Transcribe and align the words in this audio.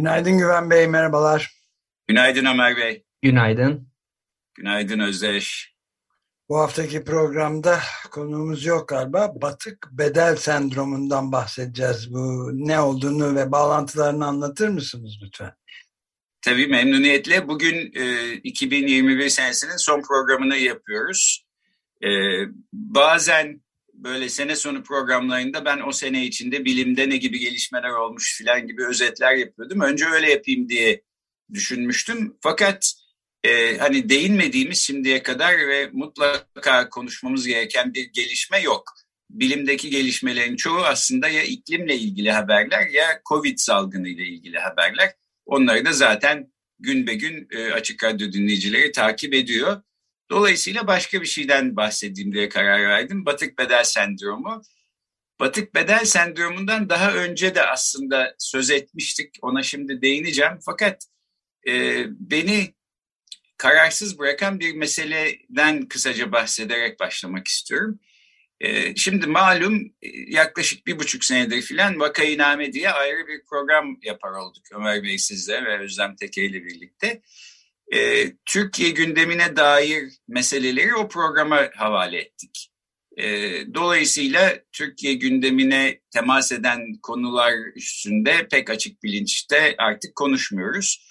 Günaydın 0.00 0.38
Güven 0.38 0.70
Bey, 0.70 0.86
merhabalar. 0.86 1.52
Günaydın 2.08 2.44
Ömer 2.44 2.76
Bey. 2.76 3.04
Günaydın. 3.22 3.88
Günaydın 4.54 5.00
Özdeş. 5.00 5.74
Bu 6.48 6.58
haftaki 6.58 7.04
programda 7.04 7.80
konuğumuz 8.10 8.64
yok 8.64 8.88
galiba. 8.88 9.32
Batık 9.42 9.88
bedel 9.92 10.36
sendromundan 10.36 11.32
bahsedeceğiz. 11.32 12.14
Bu 12.14 12.50
ne 12.52 12.80
olduğunu 12.80 13.34
ve 13.34 13.52
bağlantılarını 13.52 14.26
anlatır 14.26 14.68
mısınız 14.68 15.18
lütfen? 15.22 15.52
Tabii 16.42 16.66
memnuniyetle. 16.66 17.48
Bugün 17.48 17.92
e, 17.94 18.32
2021 18.32 19.28
senesinin 19.28 19.76
son 19.76 20.02
programını 20.02 20.56
yapıyoruz. 20.56 21.46
Ee, 22.02 22.08
bazen 22.72 23.62
böyle 24.04 24.28
sene 24.28 24.56
sonu 24.56 24.82
programlarında 24.82 25.64
ben 25.64 25.80
o 25.86 25.92
sene 25.92 26.24
içinde 26.24 26.64
bilimde 26.64 27.08
ne 27.08 27.16
gibi 27.16 27.38
gelişmeler 27.38 27.90
olmuş 27.90 28.38
filan 28.38 28.66
gibi 28.66 28.86
özetler 28.86 29.34
yapıyordum. 29.34 29.80
Önce 29.80 30.06
öyle 30.06 30.30
yapayım 30.30 30.68
diye 30.68 31.02
düşünmüştüm. 31.54 32.36
Fakat 32.40 32.94
e, 33.44 33.78
hani 33.78 34.08
değinmediğimiz 34.08 34.78
şimdiye 34.78 35.22
kadar 35.22 35.68
ve 35.68 35.90
mutlaka 35.92 36.88
konuşmamız 36.88 37.46
gereken 37.46 37.94
bir 37.94 38.04
gelişme 38.12 38.60
yok. 38.60 38.94
Bilimdeki 39.30 39.90
gelişmelerin 39.90 40.56
çoğu 40.56 40.78
aslında 40.78 41.28
ya 41.28 41.42
iklimle 41.42 41.96
ilgili 41.96 42.32
haberler 42.32 42.86
ya 42.86 43.20
Covid 43.28 43.58
salgını 43.58 44.08
ile 44.08 44.24
ilgili 44.24 44.58
haberler. 44.58 45.12
Onları 45.46 45.84
da 45.84 45.92
zaten 45.92 46.52
gün 46.78 47.06
be 47.06 47.14
gün 47.14 47.48
e, 47.50 47.72
Açık 47.72 48.04
Radyo 48.04 48.32
dinleyicileri 48.32 48.92
takip 48.92 49.34
ediyor. 49.34 49.82
Dolayısıyla 50.30 50.86
başka 50.86 51.20
bir 51.20 51.26
şeyden 51.26 51.76
bahsedeyim 51.76 52.32
diye 52.32 52.48
karar 52.48 52.88
verdim. 52.88 53.26
Batık 53.26 53.58
bedel 53.58 53.84
sendromu. 53.84 54.62
Batık 55.40 55.74
bedel 55.74 56.04
sendromundan 56.04 56.88
daha 56.88 57.14
önce 57.14 57.54
de 57.54 57.62
aslında 57.62 58.34
söz 58.38 58.70
etmiştik. 58.70 59.34
Ona 59.42 59.62
şimdi 59.62 60.02
değineceğim. 60.02 60.58
Fakat 60.64 61.06
e, 61.68 62.04
beni 62.08 62.74
kararsız 63.56 64.18
bırakan 64.18 64.60
bir 64.60 64.74
meseleden 64.74 65.88
kısaca 65.88 66.32
bahsederek 66.32 67.00
başlamak 67.00 67.48
istiyorum. 67.48 68.00
E, 68.60 68.96
şimdi 68.96 69.26
malum 69.26 69.94
e, 70.02 70.08
yaklaşık 70.26 70.86
bir 70.86 70.98
buçuk 70.98 71.24
senedir 71.24 71.62
filan 71.62 72.00
Vakayiname 72.00 72.72
diye 72.72 72.90
ayrı 72.90 73.26
bir 73.26 73.44
program 73.44 73.96
yapar 74.02 74.32
olduk 74.32 74.62
Ömer 74.72 75.02
Bey 75.02 75.18
sizle 75.18 75.64
ve 75.64 75.78
Özlem 75.78 76.16
Teke 76.16 76.44
ile 76.44 76.64
birlikte 76.64 77.22
e, 77.94 78.32
Türkiye 78.46 78.90
gündemine 78.90 79.56
dair 79.56 80.12
meseleleri 80.28 80.94
o 80.94 81.08
programa 81.08 81.70
havale 81.76 82.18
ettik. 82.18 82.70
E, 83.16 83.24
dolayısıyla 83.74 84.58
Türkiye 84.72 85.14
gündemine 85.14 86.00
temas 86.10 86.52
eden 86.52 86.80
konular 87.02 87.52
üstünde 87.76 88.48
pek 88.50 88.70
açık 88.70 89.02
bilinçte 89.02 89.74
artık 89.78 90.14
konuşmuyoruz. 90.16 91.06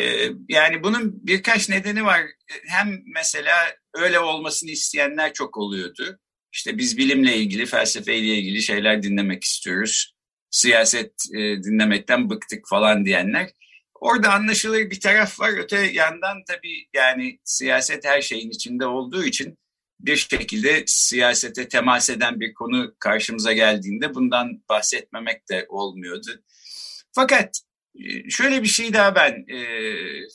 E, 0.00 0.04
yani 0.48 0.82
bunun 0.82 1.26
birkaç 1.26 1.68
nedeni 1.68 2.04
var. 2.04 2.22
Hem 2.68 3.02
mesela 3.14 3.54
öyle 3.94 4.18
olmasını 4.20 4.70
isteyenler 4.70 5.32
çok 5.32 5.56
oluyordu. 5.56 6.18
İşte 6.52 6.78
biz 6.78 6.98
bilimle 6.98 7.36
ilgili, 7.36 7.66
felsefeyle 7.66 8.26
ilgili 8.26 8.62
şeyler 8.62 9.02
dinlemek 9.02 9.44
istiyoruz. 9.44 10.14
Siyaset 10.50 11.12
e, 11.34 11.38
dinlemekten 11.38 12.30
bıktık 12.30 12.68
falan 12.68 13.04
diyenler. 13.04 13.50
Orada 14.04 14.32
anlaşılır 14.32 14.90
bir 14.90 15.00
taraf 15.00 15.40
var. 15.40 15.52
Öte 15.58 15.76
yandan 15.76 16.42
tabii 16.46 16.86
yani 16.94 17.38
siyaset 17.44 18.04
her 18.04 18.22
şeyin 18.22 18.50
içinde 18.50 18.86
olduğu 18.86 19.24
için 19.24 19.58
bir 20.00 20.16
şekilde 20.16 20.84
siyasete 20.86 21.68
temas 21.68 22.10
eden 22.10 22.40
bir 22.40 22.54
konu 22.54 22.94
karşımıza 22.98 23.52
geldiğinde 23.52 24.14
bundan 24.14 24.62
bahsetmemek 24.68 25.48
de 25.50 25.66
olmuyordu. 25.68 26.42
Fakat 27.12 27.60
e, 27.94 28.30
şöyle 28.30 28.62
bir 28.62 28.68
şey 28.68 28.94
daha 28.94 29.14
ben 29.14 29.44
e, 29.48 29.58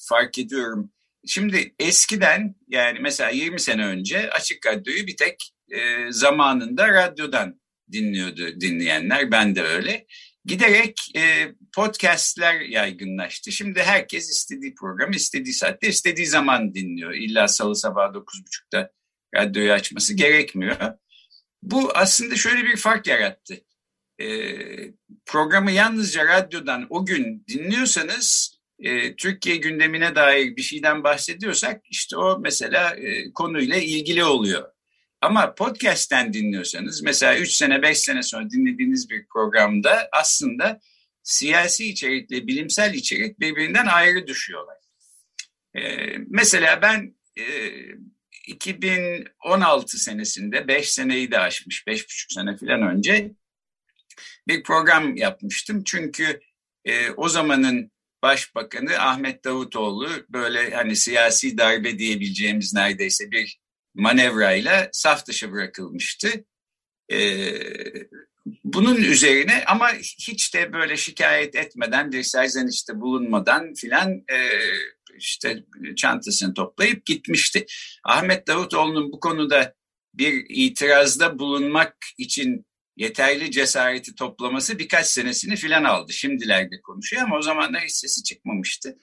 fark 0.08 0.40
ediyorum. 0.40 0.92
Şimdi 1.26 1.74
eskiden 1.80 2.56
yani 2.68 3.00
mesela 3.00 3.30
20 3.30 3.60
sene 3.60 3.86
önce 3.86 4.30
Açık 4.30 4.66
Radyo'yu 4.66 5.08
bir 5.08 5.18
tek 5.18 5.54
e, 5.72 6.12
zamanında 6.12 6.88
radyodan 6.88 7.60
dinliyordu 7.92 8.62
dinleyenler. 8.62 9.32
Ben 9.32 9.56
de 9.56 9.64
öyle 9.64 10.06
giderek 10.46 11.12
e, 11.16 11.52
podcastler 11.76 12.62
yaygınlaştı. 12.62 13.52
Şimdi 13.52 13.84
herkes 13.84 14.30
istediği 14.30 14.76
programı 14.76 15.16
istediği 15.16 15.54
saatte 15.54 15.88
istediği 15.88 16.28
zaman 16.28 16.74
dinliyor. 16.74 17.14
İlla 17.14 17.48
salı 17.48 17.76
sabah 17.76 18.06
9.30'da 18.06 18.92
radyoyu 19.36 19.72
açması 19.72 20.14
gerekmiyor. 20.14 20.78
Bu 21.64 21.92
aslında 21.98 22.36
şöyle 22.36 22.64
bir 22.64 22.78
fark 22.78 23.08
yarattı. 23.08 23.62
E, 24.22 24.28
programı 25.26 25.72
yalnızca 25.72 26.26
radyodan 26.26 26.88
o 26.90 27.06
gün 27.06 27.46
dinliyorsanız 27.48 28.60
e, 28.80 29.16
Türkiye 29.16 29.56
gündemine 29.56 30.16
dair 30.16 30.56
bir 30.56 30.62
şeyden 30.62 31.04
bahsediyorsak 31.04 31.82
işte 31.90 32.18
o 32.18 32.40
mesela 32.40 32.96
e, 32.96 33.34
konuyla 33.34 33.78
ilgili 33.78 34.24
oluyor. 34.24 34.72
Ama 35.22 35.56
podcast'ten 35.56 36.34
dinliyorsanız 36.34 37.02
mesela 37.02 37.38
3 37.38 37.52
sene 37.52 37.82
5 37.82 37.98
sene 37.98 38.24
sonra 38.24 38.50
dinlediğiniz 38.50 39.10
bir 39.10 39.26
programda 39.28 40.10
aslında 40.12 40.80
siyasi 41.24 41.90
içerikle 41.90 42.48
bilimsel 42.48 42.94
içerik 42.94 43.40
birbirinden 43.40 43.86
ayrı 43.86 44.28
düşüyorlar. 44.28 44.78
Ee, 45.76 46.18
mesela 46.18 46.82
ben 46.82 47.16
e, 47.38 47.44
2016 48.48 49.98
senesinde 49.98 50.68
5 50.68 50.94
seneyi 50.94 51.32
de 51.32 51.40
aşmış 51.40 51.84
5,5 51.88 52.34
sene 52.34 52.58
falan 52.58 52.82
önce 52.82 53.32
bir 54.48 54.64
program 54.64 55.16
yapmıştım. 55.16 55.84
Çünkü 55.84 56.42
e, 56.86 57.12
o 57.12 57.30
zamanın 57.30 57.92
Başbakanı 58.24 59.00
Ahmet 59.00 59.46
Davutoğlu 59.46 60.10
böyle 60.30 60.76
hani 60.76 60.96
siyasi 60.96 61.58
darbe 61.58 62.00
diyebileceğimiz 62.00 62.74
neredeyse 62.74 63.32
bir 63.32 63.60
manevrayla 64.00 64.90
saf 64.92 65.28
dışı 65.28 65.52
bırakılmıştı. 65.52 66.46
Ee, 67.12 67.54
bunun 68.64 68.96
üzerine 68.96 69.64
ama 69.68 69.94
hiç 70.28 70.54
de 70.56 70.74
böyle 70.74 70.98
şikayet 70.98 71.56
etmeden 71.56 72.12
bir 72.12 72.24
serzenişte 72.24 73.02
bulunmadan 73.02 73.74
filan 73.74 74.12
e, 74.12 74.38
işte 75.18 75.64
çantasını 75.96 76.54
toplayıp 76.54 77.06
gitmişti. 77.06 77.66
Ahmet 78.04 78.48
Davutoğlu'nun 78.48 79.12
bu 79.12 79.20
konuda 79.20 79.74
bir 80.14 80.46
itirazda 80.50 81.40
bulunmak 81.40 81.96
için 82.18 82.66
yeterli 82.98 83.52
cesareti 83.52 84.16
toplaması 84.16 84.80
birkaç 84.80 85.08
senesini 85.08 85.56
filan 85.56 85.84
aldı. 85.84 86.14
Şimdilerde 86.14 86.82
konuşuyor 86.82 87.24
ama 87.24 87.38
o 87.38 87.42
zamanlar 87.42 87.82
hiç 87.82 87.92
sesi 87.92 88.24
çıkmamıştı. 88.24 88.98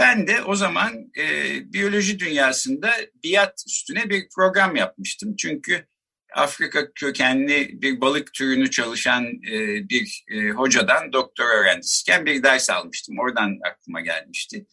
Ben 0.00 0.26
de 0.26 0.42
o 0.42 0.54
zaman 0.54 1.12
e, 1.18 1.24
biyoloji 1.72 2.18
dünyasında 2.18 2.90
biat 3.24 3.62
üstüne 3.66 4.10
bir 4.10 4.28
program 4.36 4.76
yapmıştım. 4.76 5.36
Çünkü 5.36 5.86
Afrika 6.34 6.92
kökenli 6.92 7.82
bir 7.82 8.00
balık 8.00 8.34
türünü 8.34 8.70
çalışan 8.70 9.24
e, 9.26 9.88
bir 9.88 10.24
e, 10.28 10.50
hocadan 10.50 11.12
doktor 11.12 11.44
öğrencisiyken 11.44 12.26
bir 12.26 12.42
ders 12.42 12.70
almıştım. 12.70 13.18
Oradan 13.18 13.58
aklıma 13.64 14.00
gelmişti. 14.00 14.66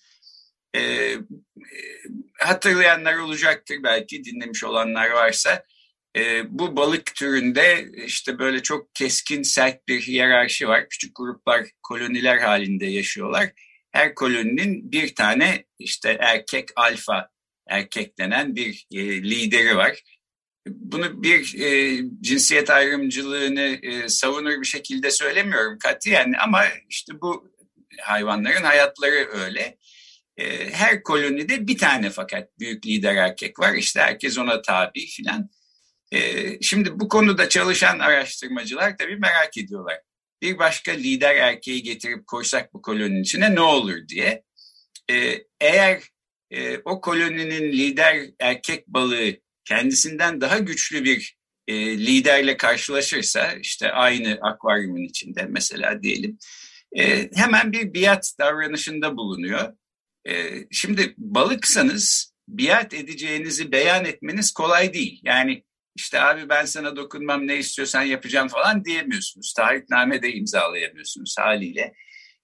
E, 0.75 1.13
hatırlayanlar 2.39 3.18
olacaktır 3.18 3.77
belki 3.83 4.24
dinlemiş 4.24 4.63
olanlar 4.63 5.09
varsa. 5.09 5.63
E, 6.18 6.44
bu 6.59 6.75
balık 6.75 7.15
türünde 7.15 7.85
işte 8.06 8.39
böyle 8.39 8.63
çok 8.63 8.95
keskin 8.95 9.44
sert 9.44 9.88
bir 9.88 10.01
hiyerarşi 10.01 10.68
var. 10.68 10.89
Küçük 10.89 11.15
gruplar 11.15 11.65
koloniler 11.83 12.38
halinde 12.38 12.85
yaşıyorlar 12.85 13.51
her 13.98 14.16
koloninin 14.16 14.92
bir 14.92 15.16
tane 15.16 15.66
işte 15.80 16.18
erkek 16.20 16.70
alfa 16.76 17.30
erkek 17.68 18.18
denen 18.18 18.56
bir 18.56 18.88
e, 18.92 19.00
lideri 19.24 19.78
var. 19.78 20.04
Bunu 20.68 21.24
bir 21.24 21.62
e, 21.62 22.02
cinsiyet 22.22 22.70
ayrımcılığını 22.70 23.80
e, 23.82 24.10
savunur 24.10 24.62
bir 24.62 24.66
şekilde 24.66 25.12
söylemiyorum 25.12 25.80
katiyen 25.80 26.34
ama 26.44 26.64
işte 26.90 27.22
bu 27.22 27.52
hayvanların 28.02 28.64
hayatları 28.64 29.30
öyle. 29.32 29.78
E, 30.38 30.70
her 30.70 31.04
kolonide 31.04 31.68
bir 31.68 31.78
tane 31.78 32.10
fakat 32.10 32.60
büyük 32.60 32.86
lider 32.86 33.16
erkek 33.16 33.60
var. 33.60 33.74
İşte 33.74 34.00
herkes 34.00 34.38
ona 34.38 34.62
tabi 34.62 35.06
filan. 35.06 35.50
E, 36.12 36.20
şimdi 36.62 37.00
bu 37.00 37.08
konuda 37.08 37.50
çalışan 37.50 38.00
araştırmacılar 38.00 38.98
tabii 38.98 39.18
merak 39.18 39.58
ediyorlar. 39.58 40.06
Bir 40.42 40.57
başka 40.60 40.92
lider 40.92 41.36
erkeği 41.36 41.84
getirip 41.84 42.28
koysak 42.28 42.74
bu 42.74 42.81
koloninin 42.81 43.22
içine 43.22 43.56
ne 43.56 43.62
olur 43.62 44.07
diye. 44.07 44.44
E, 45.12 45.44
eğer 45.62 46.04
e, 46.51 46.78
o 46.78 47.01
koloninin 47.01 47.72
lider 47.72 48.30
erkek 48.39 48.88
balığı 48.88 49.36
kendisinden 49.66 50.42
daha 50.42 50.57
güçlü 50.57 51.04
bir 51.04 51.38
e, 51.68 51.98
liderle 51.98 52.57
karşılaşırsa 52.57 53.54
işte 53.54 53.92
aynı 53.92 54.39
akvaryumun 54.42 55.04
içinde 55.04 55.45
mesela 55.50 56.04
diyelim 56.04 56.38
e, 56.98 57.30
hemen 57.36 57.72
bir 57.72 57.94
biat 57.94 58.34
davranışında 58.39 59.18
bulunuyor. 59.18 59.74
Şimdi 60.72 61.13
balıksanız 61.18 62.34
biat 62.48 62.94
edeceğinizi 62.94 63.72
beyan 63.72 64.06
etmeniz 64.06 64.51
kolay 64.51 64.94
değil. 64.94 65.22
Yani 65.24 65.63
işte 65.98 66.22
abi 66.22 66.50
ben 66.50 66.66
sana 66.66 66.96
dokunmam 66.96 67.48
ne 67.48 67.58
istiyorsan 67.58 68.02
yapacağım 68.02 68.48
falan 68.48 68.86
diyemiyorsunuz. 68.86 69.54
Taahhütname 69.54 70.22
de 70.22 70.34
imzalayamıyorsunuz 70.34 71.36
haliyle. 71.40 71.94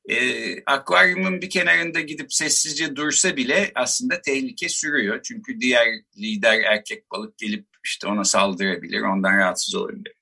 E, 0.09 0.63
akvaryumun 0.65 1.41
bir 1.41 1.49
kenarında 1.49 2.01
gidip 2.01 2.33
sessizce 2.33 2.95
dursa 2.95 3.37
bile 3.37 3.71
aslında 3.75 4.21
tehlike 4.21 4.69
sürüyor. 4.69 5.21
Çünkü 5.23 5.59
diğer 5.59 5.87
lider 6.17 6.59
erkek 6.59 7.11
balık 7.11 7.37
gelip 7.37 7.65
işte 7.85 8.07
ona 8.07 8.23
saldırabilir, 8.23 9.01
ondan 9.01 9.37
rahatsız 9.37 9.75
olabilir. 9.75 10.13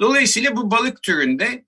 Dolayısıyla 0.00 0.56
bu 0.56 0.70
balık 0.70 1.02
türünde 1.02 1.64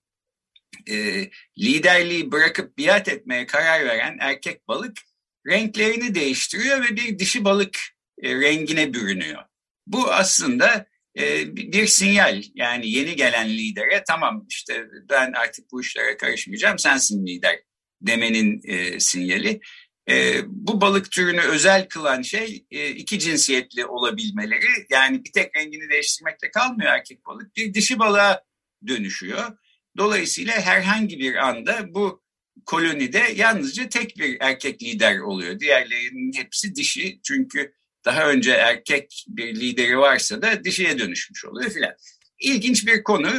e, 0.91 1.29
liderliği 1.59 2.33
bırakıp 2.33 2.79
biat 2.79 3.09
etmeye 3.09 3.47
karar 3.47 3.85
veren 3.85 4.17
erkek 4.21 4.69
balık 4.69 4.99
renklerini 5.47 6.15
değiştiriyor 6.15 6.83
ve 6.83 6.97
bir 6.97 7.19
dişi 7.19 7.45
balık 7.45 7.79
e, 8.23 8.35
rengine 8.35 8.95
bürünüyor. 8.95 9.43
Bu 9.87 10.13
aslında 10.13 10.87
e, 11.19 11.57
bir 11.57 11.87
sinyal 11.87 12.43
yani 12.55 12.91
yeni 12.91 13.17
gelen 13.17 13.49
lidere 13.49 14.05
tamam 14.07 14.47
işte 14.49 14.87
ben 15.11 15.33
artık 15.33 15.73
bu 15.73 15.81
işlere 15.81 16.17
karışmayacağım 16.17 16.79
sensin 16.79 17.27
lider 17.27 17.61
demenin 18.01 18.63
e, 18.65 19.01
sinyali. 19.01 19.61
E, 20.11 20.41
bu 20.47 20.81
balık 20.81 21.11
türünü 21.11 21.41
özel 21.41 21.89
kılan 21.89 22.23
şey 22.23 22.67
e, 22.71 22.89
iki 22.91 23.19
cinsiyetli 23.19 23.87
olabilmeleri 23.87 24.87
yani 24.91 25.25
bir 25.25 25.33
tek 25.33 25.57
rengini 25.57 25.91
değiştirmekle 25.91 26.51
kalmıyor 26.51 26.93
erkek 26.93 27.27
balık 27.27 27.57
bir 27.57 27.75
dişi 27.75 27.99
balığa 27.99 28.43
dönüşüyor. 28.87 29.59
Dolayısıyla 29.97 30.61
herhangi 30.61 31.19
bir 31.19 31.35
anda 31.35 31.95
bu 31.95 32.23
kolonide 32.67 33.25
yalnızca 33.37 33.89
tek 33.89 34.19
bir 34.19 34.37
erkek 34.41 34.83
lider 34.83 35.19
oluyor. 35.19 35.61
Diğerlerinin 35.61 36.33
hepsi 36.33 36.75
dişi 36.75 37.21
çünkü 37.23 37.73
daha 38.05 38.31
önce 38.31 38.53
erkek 38.53 39.25
bir 39.29 39.55
lideri 39.55 39.99
varsa 39.99 40.43
da 40.43 40.65
dişiye 40.65 40.99
dönüşmüş 40.99 41.45
oluyor 41.45 41.71
filan. 41.71 41.95
İlginç 42.41 42.87
bir 42.87 43.03
konu. 43.03 43.31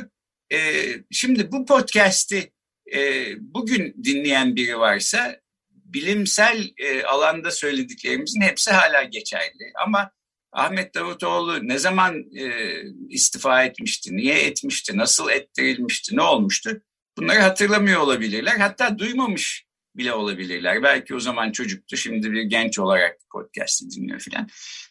Ee, 0.54 0.84
şimdi 1.12 1.52
bu 1.52 1.66
podcast'i 1.66 2.52
e, 2.96 3.28
bugün 3.40 3.96
dinleyen 4.04 4.56
biri 4.56 4.80
varsa 4.80 5.40
bilimsel 5.72 6.70
e, 6.78 7.04
alanda 7.04 7.52
söylediklerimizin 7.52 8.42
hepsi 8.42 8.72
hala 8.72 9.04
geçerli. 9.04 9.72
Ama 9.86 10.12
Ahmet 10.52 10.96
Davutoğlu 10.96 11.68
ne 11.68 11.80
zaman 11.80 12.24
e, 12.38 12.76
istifa 13.10 13.64
etmişti, 13.64 14.18
niye 14.18 14.42
etmişti, 14.42 14.98
nasıl 14.98 15.30
ettirilmişti, 15.30 16.16
ne 16.16 16.22
olmuştu? 16.22 16.82
Bunları 17.18 17.40
hatırlamıyor 17.40 18.02
olabilirler. 18.02 18.58
Hatta 18.58 19.00
duymamış 19.00 19.66
bile 19.98 20.14
olabilirler. 20.14 20.84
Belki 20.84 21.16
o 21.16 21.20
zaman 21.20 21.52
çocuktu, 21.52 21.98
şimdi 21.98 22.32
bir 22.32 22.44
genç 22.44 22.80
olarak 22.80 23.18
podcast'i 23.32 23.90
dinliyor 23.90 24.20
filan. 24.20 24.50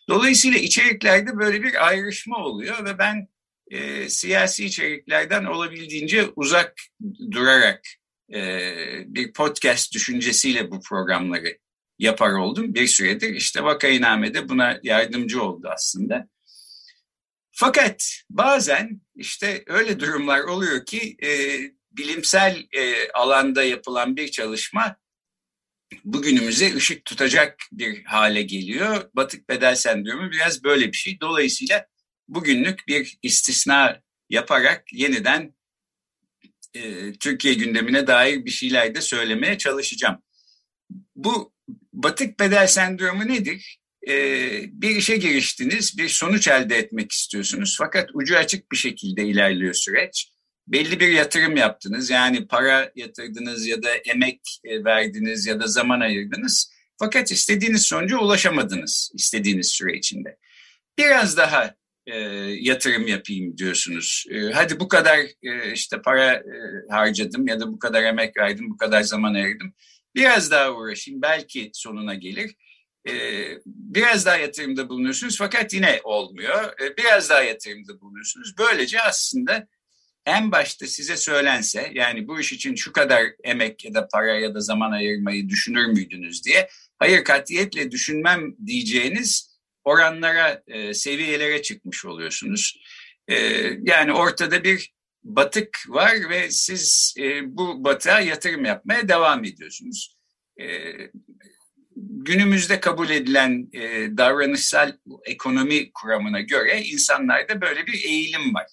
Dolayısıyla 0.09 0.59
içeriklerde 0.59 1.39
böyle 1.39 1.63
bir 1.63 1.87
ayrışma 1.87 2.39
oluyor 2.39 2.85
ve 2.85 2.99
ben 2.99 3.29
e, 3.71 4.09
siyasi 4.09 4.65
içeriklerden 4.65 5.45
olabildiğince 5.45 6.29
uzak 6.37 6.75
durarak 7.31 7.81
e, 8.35 8.71
bir 9.07 9.33
podcast 9.33 9.95
düşüncesiyle 9.95 10.71
bu 10.71 10.81
programları 10.81 11.59
yapar 11.99 12.33
oldum 12.33 12.75
bir 12.75 12.87
süredir. 12.87 13.35
İşte 13.35 13.65
Vakayiname 13.65 14.35
de 14.35 14.49
buna 14.49 14.81
yardımcı 14.83 15.43
oldu 15.43 15.69
aslında. 15.75 16.29
Fakat 17.53 18.05
bazen 18.31 19.01
işte 19.15 19.65
öyle 19.67 20.01
durumlar 20.01 20.41
oluyor 20.41 20.87
ki 20.87 21.17
e, 21.23 21.31
bilimsel 21.97 22.67
e, 22.73 23.09
alanda 23.13 23.65
yapılan 23.65 24.17
bir 24.17 24.31
çalışma 24.31 24.97
bugünümüze 26.05 26.75
ışık 26.75 27.05
tutacak 27.05 27.59
bir 27.73 28.05
hale 28.05 28.43
geliyor. 28.43 29.11
Batık 29.15 29.49
bedel 29.49 29.75
sendromu 29.75 30.31
biraz 30.31 30.65
böyle 30.65 30.93
bir 30.93 30.97
şey. 30.97 31.21
Dolayısıyla 31.21 31.87
bugünlük 32.29 32.89
bir 32.89 33.19
istisna 33.23 34.01
yaparak 34.31 34.93
yeniden 34.93 35.55
e, 36.75 37.13
Türkiye 37.13 37.55
gündemine 37.55 38.07
dair 38.07 38.45
bir 38.45 38.51
şeyler 38.51 38.95
de 38.95 39.01
söylemeye 39.01 39.59
çalışacağım. 39.59 40.23
Bu 41.17 41.55
batık 41.93 42.41
bedel 42.41 42.67
sendromu 42.67 43.29
nedir? 43.29 43.79
Ee, 44.09 44.61
bir 44.69 44.97
işe 44.97 45.17
giriştiniz, 45.17 45.99
bir 45.99 46.09
sonuç 46.09 46.49
elde 46.49 46.77
etmek 46.77 47.13
istiyorsunuz 47.13 47.77
fakat 47.79 48.11
ucu 48.15 48.37
açık 48.37 48.73
bir 48.73 48.77
şekilde 48.77 49.25
ilerliyor 49.25 49.75
süreç. 49.75 50.34
Belli 50.67 51.01
bir 51.01 51.09
yatırım 51.09 51.57
yaptınız 51.57 52.11
yani 52.11 52.47
para 52.47 52.93
yatırdınız 52.97 53.67
ya 53.67 53.83
da 53.83 53.91
emek 53.95 54.41
e, 54.65 54.85
verdiniz 54.85 55.47
ya 55.47 55.61
da 55.61 55.67
zaman 55.67 56.01
ayırdınız. 56.01 56.73
Fakat 56.99 57.33
istediğiniz 57.33 57.83
sonuca 57.83 58.19
ulaşamadınız 58.19 59.11
istediğiniz 59.15 59.71
süre 59.71 59.97
içinde. 59.97 60.39
Biraz 60.99 61.37
daha 61.37 61.75
e, 62.07 62.19
yatırım 62.61 63.07
yapayım 63.07 63.59
diyorsunuz. 63.59 64.25
E, 64.31 64.51
hadi 64.53 64.81
bu 64.81 64.89
kadar 64.89 65.19
e, 65.43 65.73
işte 65.73 66.03
para 66.03 66.33
e, 66.35 66.43
harcadım 66.91 67.49
ya 67.49 67.61
da 67.61 67.73
bu 67.73 67.79
kadar 67.79 68.03
emek 68.03 68.37
verdim, 68.37 68.71
bu 68.71 68.77
kadar 68.77 69.03
zaman 69.03 69.35
ayırdım. 69.35 69.75
Biraz 70.15 70.51
daha 70.51 70.73
uğraşayım 70.73 71.23
belki 71.23 71.71
sonuna 71.73 72.15
gelir. 72.15 72.55
Ee, 73.09 73.59
biraz 73.67 74.27
daha 74.27 74.37
yatırımda 74.37 74.89
bulunuyorsunuz 74.89 75.39
fakat 75.39 75.75
yine 75.75 76.01
olmuyor. 76.05 76.75
Ee, 76.81 76.97
biraz 76.97 77.31
daha 77.31 77.43
yatırımda 77.43 78.01
bulunuyorsunuz. 78.01 78.55
Böylece 78.59 79.01
aslında 79.01 79.67
en 80.27 80.53
başta 80.53 80.87
size 80.87 81.17
söylense 81.17 81.91
yani 81.95 82.29
bu 82.29 82.41
iş 82.41 82.53
için 82.53 82.75
şu 82.75 82.93
kadar 82.93 83.23
emek 83.45 83.85
ya 83.85 83.95
da 83.95 84.09
para 84.09 84.35
ya 84.35 84.55
da 84.55 84.61
zaman 84.61 84.93
ayırmayı 84.93 85.49
düşünür 85.49 85.87
müydünüz 85.87 86.45
diye 86.45 86.69
hayır 86.99 87.25
katiyetle 87.25 87.91
düşünmem 87.91 88.57
diyeceğiniz 88.67 89.55
oranlara, 89.85 90.63
e, 90.67 90.95
seviyelere 90.95 91.63
çıkmış 91.63 92.05
oluyorsunuz. 92.05 92.81
E, 93.29 93.37
yani 93.83 94.13
ortada 94.13 94.65
bir 94.65 94.95
batık 95.25 95.79
var 95.89 96.13
ve 96.31 96.51
siz 96.51 97.15
e, 97.19 97.57
bu 97.57 97.85
batığa 97.85 98.21
yatırım 98.21 98.65
yapmaya 98.65 99.09
devam 99.09 99.45
ediyorsunuz. 99.45 100.17
E, 100.61 100.67
günümüzde 101.97 102.81
kabul 102.81 103.11
edilen 103.11 103.69
e, 103.73 103.81
davranışsal 104.17 104.93
ekonomi 105.25 105.93
kuramına 105.93 106.41
göre 106.41 106.83
insanlarda 106.83 107.61
böyle 107.61 107.87
bir 107.87 108.05
eğilim 108.05 108.55
var. 108.55 108.67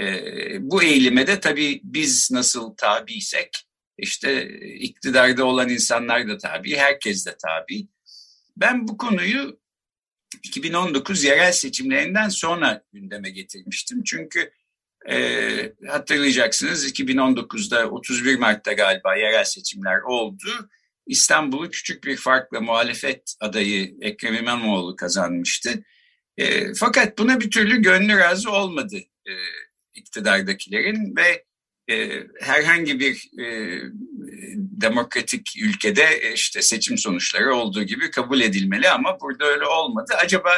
E, 0.00 0.70
bu 0.70 0.82
eğilime 0.82 1.26
de 1.26 1.40
tabii 1.40 1.80
biz 1.84 2.30
nasıl 2.32 2.76
tabiysek 2.76 3.50
işte 3.98 4.58
iktidarda 4.60 5.44
olan 5.44 5.68
insanlar 5.68 6.28
da 6.28 6.38
tabi, 6.38 6.76
herkes 6.76 7.26
de 7.26 7.36
tabi. 7.42 7.88
Ben 8.56 8.88
bu 8.88 8.98
konuyu 8.98 9.60
2019 10.42 11.24
yerel 11.24 11.52
seçimlerinden 11.52 12.28
sonra 12.28 12.82
gündeme 12.92 13.30
getirmiştim. 13.30 14.02
Çünkü 14.04 14.52
e, 15.10 15.72
hatırlayacaksınız 15.88 16.90
2019'da 16.90 17.90
31 17.90 18.38
Mart'ta 18.38 18.72
galiba 18.72 19.16
yerel 19.16 19.44
seçimler 19.44 20.00
oldu. 20.00 20.70
İstanbul'u 21.06 21.70
küçük 21.70 22.04
bir 22.04 22.16
farkla 22.16 22.60
muhalefet 22.60 23.34
adayı 23.40 23.96
Ekrem 24.00 24.34
İmamoğlu 24.34 24.96
kazanmıştı. 24.96 25.84
E, 26.36 26.74
fakat 26.74 27.18
buna 27.18 27.40
bir 27.40 27.50
türlü 27.50 27.82
gönlü 27.82 28.18
razı 28.18 28.50
olmadı 28.50 28.96
e, 29.26 29.32
iktidardakilerin 29.98 31.16
ve 31.16 31.44
e, 31.90 32.26
herhangi 32.40 33.00
bir 33.00 33.30
e, 33.40 33.80
demokratik 34.80 35.54
ülkede 35.62 36.32
işte 36.34 36.62
seçim 36.62 36.98
sonuçları 36.98 37.54
olduğu 37.54 37.82
gibi 37.82 38.10
kabul 38.10 38.40
edilmeli 38.40 38.90
ama 38.90 39.20
burada 39.20 39.44
öyle 39.44 39.66
olmadı. 39.66 40.12
Acaba 40.18 40.50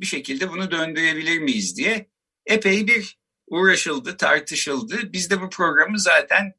bir 0.00 0.06
şekilde 0.06 0.50
bunu 0.50 0.70
döndürebilir 0.70 1.38
miyiz 1.38 1.76
diye 1.76 2.10
epey 2.46 2.86
bir 2.86 3.18
uğraşıldı, 3.46 4.16
tartışıldı. 4.16 5.12
Biz 5.12 5.30
de 5.30 5.40
bu 5.40 5.50
programı 5.50 5.98
zaten 5.98 6.54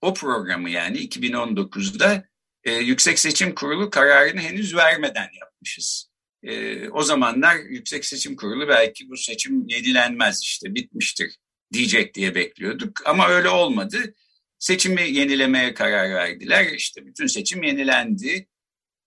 o 0.00 0.14
programı 0.14 0.70
yani 0.70 0.98
2019'da 0.98 2.24
e, 2.64 2.72
Yüksek 2.72 3.18
Seçim 3.18 3.54
Kurulu 3.54 3.90
kararını 3.90 4.40
henüz 4.40 4.76
vermeden 4.76 5.28
yapmışız. 5.40 6.10
E, 6.42 6.88
o 6.88 7.02
zamanlar 7.02 7.56
Yüksek 7.56 8.04
Seçim 8.04 8.36
Kurulu 8.36 8.68
belki 8.68 9.10
bu 9.10 9.16
seçim 9.16 9.68
yenilenmez 9.68 10.42
işte 10.42 10.74
bitmiştir 10.74 11.38
diyecek 11.74 12.14
diye 12.14 12.34
bekliyorduk 12.34 13.02
ama 13.06 13.28
öyle 13.28 13.48
olmadı. 13.48 14.14
Seçimi 14.58 15.02
yenilemeye 15.02 15.74
karar 15.74 16.14
verdiler. 16.14 16.66
İşte 16.72 17.06
bütün 17.06 17.26
seçim 17.26 17.62
yenilendi. 17.62 18.48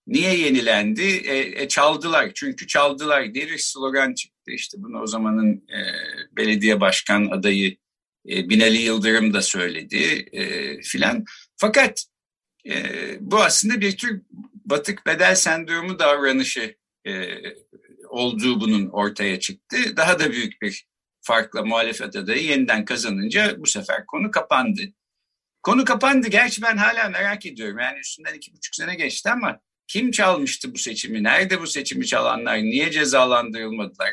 Niye 0.06 0.38
yenilendi? 0.38 1.02
E, 1.02 1.62
e, 1.62 1.68
çaldılar. 1.68 2.30
Çünkü 2.34 2.66
çaldılar 2.66 3.34
diye 3.34 3.46
bir 3.46 3.58
slogan 3.58 4.14
çıktı. 4.14 4.50
İşte 4.50 4.78
bunu 4.80 5.02
o 5.02 5.06
zamanın 5.06 5.52
e, 5.56 5.80
belediye 6.36 6.80
başkan 6.80 7.26
adayı 7.26 7.76
E, 8.28 8.48
Binali 8.48 8.82
Yıldırım 8.82 9.34
da 9.34 9.42
söyledi 9.42 10.28
e, 10.32 10.42
filan. 10.82 11.24
Fakat 11.56 12.04
e, 12.68 12.74
bu 13.20 13.42
aslında 13.42 13.80
bir 13.80 13.96
tür 13.96 14.22
batık 14.64 15.06
bedel 15.06 15.34
sendromu 15.34 15.98
davranışı 15.98 16.76
e, 17.06 17.12
olduğu 18.08 18.60
bunun 18.60 18.88
ortaya 18.88 19.40
çıktı. 19.40 19.96
Daha 19.96 20.18
da 20.18 20.32
büyük 20.32 20.62
bir 20.62 20.87
farkla 21.28 21.64
muhalefet 21.64 22.16
adayı 22.16 22.42
yeniden 22.44 22.84
kazanınca 22.84 23.54
bu 23.58 23.66
sefer 23.66 24.06
konu 24.06 24.30
kapandı. 24.30 24.80
Konu 25.62 25.84
kapandı. 25.84 26.28
Gerçi 26.28 26.62
ben 26.62 26.76
hala 26.76 27.08
merak 27.08 27.46
ediyorum. 27.46 27.78
Yani 27.78 27.98
üstünden 27.98 28.34
iki 28.34 28.52
buçuk 28.52 28.74
sene 28.74 28.94
geçti 28.94 29.30
ama 29.30 29.60
kim 29.86 30.10
çalmıştı 30.10 30.74
bu 30.74 30.78
seçimi? 30.78 31.22
Nerede 31.22 31.60
bu 31.60 31.66
seçimi 31.66 32.06
çalanlar? 32.06 32.58
Niye 32.58 32.90
cezalandırılmadılar? 32.90 34.10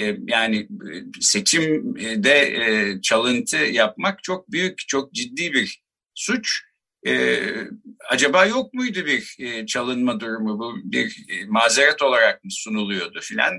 Ee, 0.00 0.16
yani 0.26 0.56
e, 0.58 0.92
seçimde 1.20 2.40
e, 2.40 3.00
çalıntı 3.02 3.56
yapmak 3.56 4.22
çok 4.22 4.52
büyük, 4.52 4.78
çok 4.88 5.12
ciddi 5.12 5.52
bir 5.52 5.82
suç. 6.14 6.62
Acaba 8.10 8.46
yok 8.46 8.74
muydu 8.74 9.06
bir 9.06 9.36
e, 9.38 9.66
çalınma 9.66 10.20
durumu? 10.20 10.58
Bu 10.58 10.76
bir 10.84 11.26
mazeret 11.48 12.02
olarak 12.02 12.44
mı 12.44 12.50
sunuluyordu 12.50 13.20
filan? 13.20 13.52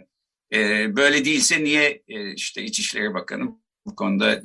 Ee, 0.54 0.96
böyle 0.96 1.26
değilse 1.26 1.64
niye 1.64 2.04
işte 2.36 2.64
İçişleri 2.64 3.14
Bakanı 3.14 3.46
bu 3.86 3.96
konuda 3.96 4.42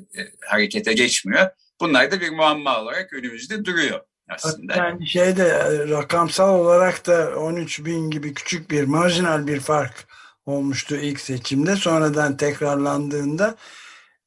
harekete 0.46 0.92
geçmiyor? 0.92 1.48
Bunlar 1.80 2.10
da 2.10 2.20
bir 2.20 2.30
muamma 2.30 2.80
olarak 2.80 3.12
önümüzde 3.12 3.64
duruyor 3.64 4.00
aslında. 4.28 4.76
Yani 4.76 5.08
şeyde 5.08 5.48
rakamsal 5.88 6.60
olarak 6.60 7.06
da 7.06 7.38
13 7.38 7.84
bin 7.84 8.10
gibi 8.10 8.34
küçük 8.34 8.70
bir 8.70 8.84
marjinal 8.84 9.46
bir 9.46 9.60
fark 9.60 10.06
olmuştu 10.46 10.96
ilk 10.96 11.20
seçimde. 11.20 11.76
Sonradan 11.76 12.36
tekrarlandığında 12.36 13.56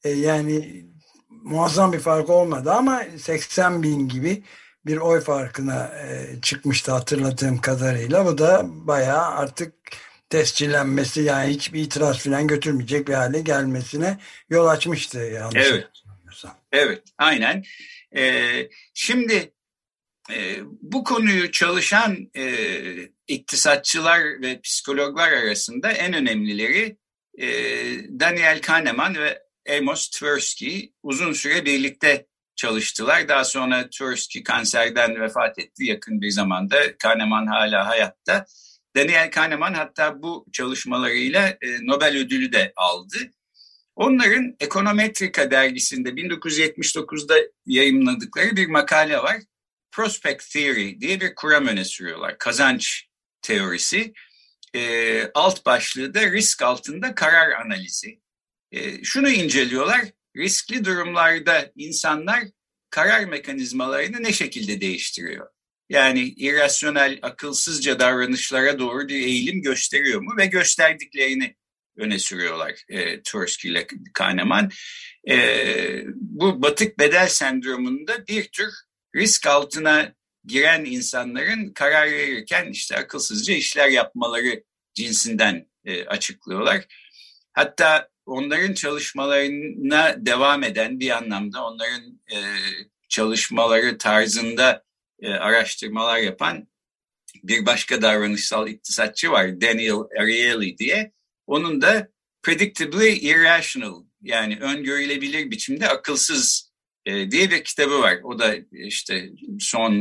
e, 0.03 0.10
yani 0.10 0.86
muazzam 1.29 1.93
bir 1.93 2.00
fark 2.00 2.29
olmadı 2.29 2.72
ama 2.72 3.03
80 3.17 3.84
bin 3.84 4.07
gibi 4.07 4.43
bir 4.86 4.98
oy 4.98 5.22
farkına 5.22 5.86
e, 5.86 6.41
çıkmıştı 6.41 6.91
hatırladığım 6.91 7.62
kadarıyla. 7.62 8.25
Bu 8.25 8.38
da 8.38 8.62
bayağı 8.65 9.25
artık 9.25 9.74
tescillenmesi 10.29 11.22
yani 11.22 11.53
hiçbir 11.53 11.81
itiraz 11.81 12.24
falan 12.24 12.48
götürmeyecek 12.48 13.07
bir 13.07 13.13
hale 13.13 13.41
gelmesine 13.41 14.17
yol 14.50 14.67
açmıştı. 14.67 15.17
Yanlış 15.17 15.65
evet. 15.65 15.88
Evet, 16.72 17.03
aynen. 17.17 17.63
Ee, 18.15 18.69
şimdi 18.93 19.53
e, 20.31 20.57
bu 20.81 21.03
konuyu 21.03 21.51
çalışan 21.51 22.29
e, 22.36 22.53
iktisatçılar 23.27 24.41
ve 24.41 24.62
psikologlar 24.62 25.31
arasında 25.31 25.91
en 25.91 26.13
önemlileri 26.13 26.98
e, 27.38 27.48
Daniel 28.19 28.62
Kahneman 28.62 29.15
ve 29.15 29.43
Amos 29.77 30.10
Tversky 30.10 30.93
uzun 31.03 31.34
süre 31.34 31.65
birlikte 31.65 32.27
çalıştılar. 32.55 33.27
Daha 33.27 33.43
sonra 33.46 33.89
Tversky 33.89 34.43
kanserden 34.43 35.22
vefat 35.22 35.60
etti 35.60 35.86
yakın 35.86 36.22
bir 36.22 36.31
zamanda. 36.31 36.98
Kahneman 36.98 37.48
hala 37.48 37.88
hayatta. 37.88 38.46
Daniel 38.98 39.32
Kahneman 39.32 39.74
hatta 39.74 40.22
bu 40.22 40.46
çalışmalarıyla 40.51 41.58
e, 41.62 41.86
Nobel 41.88 42.18
ödülü 42.18 42.54
de 42.54 42.74
aldı. 42.75 43.18
Onların 43.96 44.56
Ekonometrika 44.60 45.51
dergisinde 45.51 46.10
1979'da 46.10 47.36
yayınladıkları 47.66 48.56
bir 48.56 48.68
makale 48.68 49.18
var. 49.18 49.38
Prospect 49.92 50.50
Theory 50.54 51.01
diye 51.01 51.22
bir 51.22 51.36
kuram 51.36 51.68
öne 51.68 51.86
sürüyorlar. 51.86 52.38
Kazanç 52.38 53.08
teorisi. 53.42 54.13
E, 54.75 55.32
alt 55.34 55.66
başlığı 55.66 56.13
da 56.13 56.32
risk 56.32 56.62
altında 56.62 57.16
karar 57.16 57.51
analizi. 57.51 58.20
E, 58.72 59.04
şunu 59.04 59.30
inceliyorlar. 59.30 60.01
Riskli 60.38 60.86
durumlarda 60.86 61.72
insanlar 61.75 62.44
karar 62.89 63.25
mekanizmalarını 63.25 64.24
ne 64.24 64.34
şekilde 64.34 64.82
değiştiriyor? 64.82 65.57
Yani 65.89 66.22
irrasyonel, 66.22 67.20
akılsızca 67.22 68.00
davranışlara 68.00 68.79
doğru 68.79 69.08
bir 69.08 69.15
eğilim 69.15 69.62
gösteriyor 69.62 70.22
mu 70.22 70.38
ve 70.38 70.46
gösterdiklerini 70.46 71.56
öne 71.98 72.20
sürüyorlar 72.20 72.74
e, 72.89 73.22
Tversky 73.22 73.74
ile 73.74 73.88
Kahneman. 74.13 74.72
E, 75.29 75.38
bu 76.15 76.62
batık 76.62 77.00
bedel 77.00 77.27
sendromunda 77.27 78.27
bir 78.27 78.44
tür 78.44 78.74
risk 79.15 79.48
altına 79.48 80.13
giren 80.46 80.86
insanların 80.86 81.74
karar 81.74 82.12
verirken 82.12 82.72
işte 82.72 82.98
akılsızca 82.98 83.53
işler 83.53 83.89
yapmaları 83.89 84.63
cinsinden 84.94 85.67
e, 85.86 86.06
açıklıyorlar. 86.06 86.86
Hatta 87.53 88.10
onların 88.25 88.74
çalışmalarına 88.74 90.15
devam 90.25 90.63
eden 90.63 91.00
bir 91.00 91.10
anlamda 91.10 91.65
onların 91.65 92.22
e, 92.32 92.38
çalışmaları 93.10 93.98
tarzında 93.98 94.87
e, 95.21 95.29
araştırmalar 95.29 96.17
yapan 96.17 96.67
bir 97.43 97.65
başka 97.65 98.01
davranışsal 98.01 98.67
iktisatçı 98.67 99.31
var 99.31 99.62
Daniel 99.62 100.21
Ariely 100.21 100.77
diye. 100.77 101.12
Onun 101.47 101.81
da 101.81 102.07
Predictably 102.43 103.17
Irrational 103.17 104.03
yani 104.21 104.57
öngörülebilir 104.62 105.51
biçimde 105.51 105.89
akılsız 105.89 106.71
e, 107.05 107.31
diye 107.31 107.51
bir 107.51 107.63
kitabı 107.63 108.00
var. 108.01 108.19
O 108.24 108.39
da 108.39 108.55
işte 108.71 109.29
son 109.59 109.93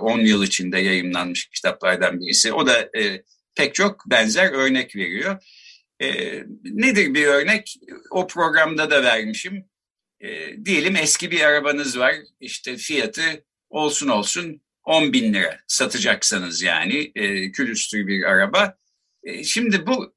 10 0.00 0.18
e, 0.18 0.22
yıl 0.22 0.44
içinde 0.44 0.78
yayınlanmış 0.78 1.48
kitaplardan 1.48 2.20
birisi. 2.20 2.52
O 2.52 2.66
da 2.66 2.90
e, 2.98 3.22
pek 3.54 3.74
çok 3.74 4.10
benzer 4.10 4.52
örnek 4.52 4.96
veriyor. 4.96 5.42
E, 6.00 6.08
nedir 6.64 7.14
bir 7.14 7.26
örnek? 7.26 7.76
O 8.10 8.26
programda 8.26 8.90
da 8.90 9.02
vermişim. 9.02 9.64
E, 10.20 10.56
diyelim 10.64 10.96
eski 10.96 11.30
bir 11.30 11.40
arabanız 11.40 11.98
var. 11.98 12.14
İşte 12.40 12.76
fiyatı 12.76 13.44
olsun 13.72 14.08
olsun 14.08 14.60
10 14.84 15.12
bin 15.12 15.34
lira 15.34 15.60
satacaksanız 15.66 16.62
yani 16.62 17.12
e, 17.14 17.52
külüstür 17.52 18.06
bir 18.06 18.24
araba. 18.24 18.76
E, 19.24 19.44
şimdi 19.44 19.86
bu 19.86 20.14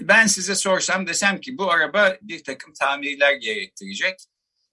ben 0.00 0.26
size 0.26 0.54
sorsam 0.54 1.06
desem 1.06 1.40
ki 1.40 1.58
bu 1.58 1.70
araba 1.70 2.16
bir 2.22 2.44
takım 2.44 2.72
tamirler 2.72 3.32
gerektirecek 3.32 4.20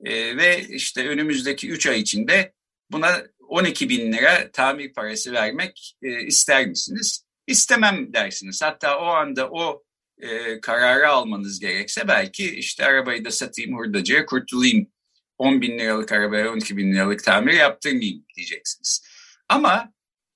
e, 0.03 0.37
ve 0.37 0.67
işte 0.69 1.07
önümüzdeki 1.07 1.69
3 1.69 1.87
ay 1.87 1.99
içinde 1.99 2.53
buna 2.91 3.23
12 3.47 3.89
bin 3.89 4.13
lira 4.13 4.51
tamir 4.51 4.93
parası 4.93 5.33
vermek 5.33 5.95
e, 6.01 6.25
ister 6.25 6.67
misiniz? 6.67 7.25
İstemem 7.47 8.13
dersiniz. 8.13 8.61
Hatta 8.61 8.99
o 8.99 9.05
anda 9.05 9.49
o 9.49 9.83
e, 10.17 10.61
kararı 10.61 11.09
almanız 11.09 11.59
gerekse 11.59 12.07
belki 12.07 12.55
işte 12.55 12.85
arabayı 12.85 13.25
da 13.25 13.31
satayım 13.31 13.77
hurdacıya 13.77 14.25
kurtulayım. 14.25 14.87
10 15.37 15.61
bin 15.61 15.79
liralık 15.79 16.11
arabaya 16.11 16.51
12 16.51 16.77
bin 16.77 16.93
liralık 16.93 17.23
tamir 17.23 17.53
yaptırmayayım 17.53 18.25
diyeceksiniz. 18.35 19.07
Ama 19.49 19.93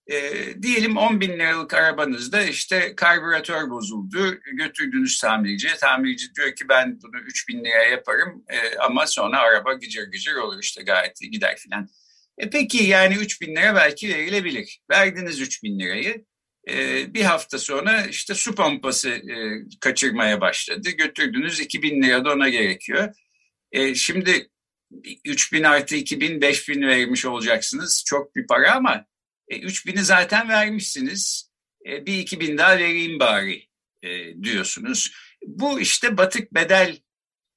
e, 0.07 0.31
diyelim 0.61 0.97
10 0.97 1.21
bin 1.21 1.29
liralık 1.29 1.73
arabanızda 1.73 2.41
işte 2.41 2.95
karbüratör 2.95 3.69
bozuldu. 3.69 4.39
Götürdünüz 4.53 5.19
tamirciye. 5.19 5.75
Tamirci 5.75 6.35
diyor 6.35 6.55
ki 6.55 6.69
ben 6.69 6.99
bunu 7.01 7.21
3 7.21 7.47
bin 7.47 7.65
liraya 7.65 7.89
yaparım 7.89 8.43
e, 8.49 8.77
ama 8.77 9.07
sonra 9.07 9.39
araba 9.39 9.73
gıcır 9.73 10.11
gıcır 10.11 10.35
olur 10.35 10.59
işte 10.61 10.83
gayet 10.83 11.19
gider 11.31 11.57
filan. 11.57 11.89
E 12.37 12.49
peki 12.49 12.83
yani 12.83 13.15
3 13.15 13.41
bin 13.41 13.55
lira 13.55 13.75
belki 13.75 14.09
verilebilir. 14.09 14.79
Verdiniz 14.91 15.41
3 15.41 15.63
bin 15.63 15.79
lirayı. 15.79 16.25
E, 16.69 17.13
bir 17.13 17.23
hafta 17.23 17.59
sonra 17.59 18.05
işte 18.05 18.33
su 18.33 18.55
pompası 18.55 19.09
e, 19.09 19.35
kaçırmaya 19.79 20.41
başladı. 20.41 20.89
Götürdünüz 20.89 21.59
2 21.59 21.81
bin 21.81 22.03
lira 22.03 22.25
da 22.25 22.33
ona 22.33 22.49
gerekiyor. 22.49 23.13
E, 23.71 23.95
şimdi 23.95 24.49
3 25.25 25.53
bin 25.53 25.63
artı 25.63 25.95
2 25.95 26.21
bin 26.21 26.41
5 26.41 26.69
bin 26.69 26.81
vermiş 26.81 27.25
olacaksınız. 27.25 28.03
Çok 28.05 28.35
bir 28.35 28.47
para 28.47 28.75
ama 28.75 29.05
e, 29.47 29.59
3 29.59 29.85
bini 29.85 30.03
zaten 30.03 30.49
vermişsiniz. 30.49 31.51
E, 31.85 32.05
bir 32.05 32.17
2 32.17 32.39
bin 32.39 32.57
daha 32.57 32.77
vereyim 32.77 33.19
bari 33.19 33.67
e, 34.01 34.09
diyorsunuz. 34.43 35.11
Bu 35.45 35.79
işte 35.79 36.17
batık 36.17 36.53
bedel 36.53 36.97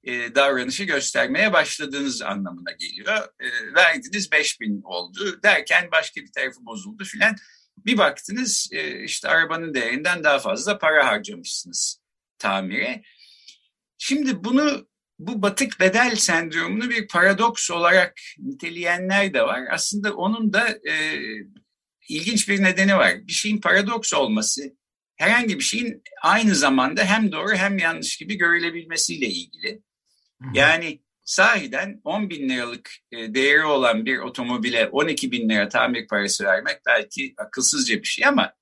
e, 0.05 0.35
davranışı 0.35 0.85
göstermeye 0.85 1.53
başladığınız 1.53 2.23
anlamına 2.23 2.73
geliyor. 2.73 3.29
E, 3.41 3.75
verdiniz 3.75 4.33
5 4.33 4.61
bin 4.61 4.83
oldu 4.83 5.43
derken 5.43 5.89
başka 5.93 6.21
bir 6.21 6.33
tarafı 6.33 6.67
bozuldu 6.67 7.05
filan. 7.05 7.37
Bir 7.77 7.99
baktınız 7.99 8.69
e, 8.73 9.05
işte 9.05 9.29
arabanın 9.29 9.75
değerinden 9.75 10.25
daha 10.25 10.39
fazla 10.39 10.79
para 10.79 11.07
harcamışsınız 11.07 12.01
tamire. 12.39 13.03
Şimdi 13.99 14.45
bunu 14.45 14.89
bu 15.27 15.43
batık 15.43 15.81
bedel 15.81 16.17
sendromunu 16.17 16.91
bir 16.91 17.09
paradoks 17.09 17.71
olarak 17.71 18.21
niteleyenler 18.39 19.35
de 19.35 19.43
var. 19.43 19.61
Aslında 19.71 20.15
onun 20.15 20.53
da 20.53 20.69
e, 20.69 20.95
ilginç 22.09 22.49
bir 22.49 22.63
nedeni 22.63 22.97
var. 22.97 23.27
Bir 23.27 23.33
şeyin 23.33 23.61
paradoks 23.61 24.15
olması 24.15 24.63
herhangi 25.17 25.59
bir 25.59 25.65
şeyin 25.65 26.03
aynı 26.23 26.55
zamanda 26.55 27.05
hem 27.05 27.33
doğru 27.33 27.55
hem 27.55 27.79
yanlış 27.79 28.17
gibi 28.17 28.35
görülebilmesiyle 28.35 29.27
ilgili. 29.27 29.83
Yani 30.55 31.03
sahiden 31.25 32.01
10 32.05 32.31
bin 32.31 32.49
liralık 32.49 32.91
e, 33.13 33.35
değeri 33.35 33.65
olan 33.65 34.07
bir 34.07 34.19
otomobile 34.19 34.89
12 34.89 35.33
bin 35.33 35.49
lira 35.49 35.69
tamir 35.69 36.07
parası 36.07 36.45
vermek 36.45 36.81
belki 36.87 37.35
akılsızca 37.39 37.97
bir 37.97 38.09
şey 38.09 38.27
ama 38.27 38.53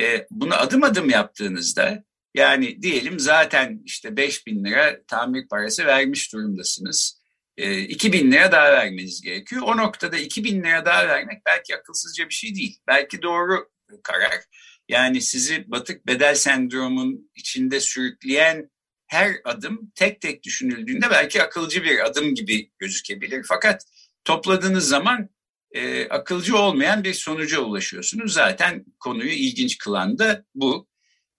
e, 0.00 0.26
bunu 0.30 0.54
adım 0.54 0.82
adım 0.82 1.10
yaptığınızda 1.10 2.04
yani 2.36 2.82
diyelim 2.82 3.20
zaten 3.20 3.82
işte 3.84 4.16
5 4.16 4.46
bin 4.46 4.64
lira 4.64 5.02
tamir 5.06 5.48
parası 5.48 5.86
vermiş 5.86 6.32
durumdasınız. 6.32 7.20
e, 7.56 7.80
2000 7.80 8.32
lira 8.32 8.52
daha 8.52 8.72
vermeniz 8.72 9.22
gerekiyor. 9.22 9.62
O 9.66 9.76
noktada 9.76 10.16
2000 10.16 10.62
lira 10.62 10.84
daha 10.84 11.08
vermek 11.08 11.42
belki 11.46 11.76
akılsızca 11.76 12.28
bir 12.28 12.34
şey 12.34 12.54
değil. 12.54 12.78
Belki 12.86 13.22
doğru 13.22 13.68
karar. 14.02 14.44
Yani 14.88 15.20
sizi 15.20 15.70
batık 15.70 16.06
bedel 16.06 16.34
sendromun 16.34 17.30
içinde 17.34 17.80
sürükleyen 17.80 18.70
her 19.06 19.36
adım 19.44 19.92
tek 19.94 20.20
tek 20.20 20.42
düşünüldüğünde 20.42 21.10
belki 21.10 21.42
akılcı 21.42 21.84
bir 21.84 22.06
adım 22.06 22.34
gibi 22.34 22.70
gözükebilir. 22.78 23.44
Fakat 23.48 23.84
topladığınız 24.24 24.88
zaman 24.88 25.28
e, 25.72 26.08
akılcı 26.08 26.56
olmayan 26.56 27.04
bir 27.04 27.14
sonuca 27.14 27.60
ulaşıyorsunuz. 27.60 28.32
Zaten 28.32 28.84
konuyu 29.00 29.30
ilginç 29.30 29.78
kılan 29.78 30.18
da 30.18 30.44
bu. 30.54 30.88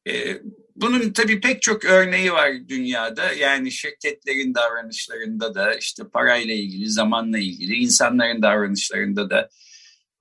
E, 0.07 0.41
bunun 0.81 1.13
tabii 1.13 1.41
pek 1.41 1.61
çok 1.61 1.85
örneği 1.85 2.31
var 2.31 2.51
dünyada. 2.67 3.33
Yani 3.33 3.71
şirketlerin 3.71 4.55
davranışlarında 4.55 5.55
da 5.55 5.75
işte 5.75 6.03
parayla 6.13 6.53
ilgili, 6.53 6.89
zamanla 6.89 7.39
ilgili, 7.39 7.75
insanların 7.75 8.41
davranışlarında 8.41 9.29
da 9.29 9.49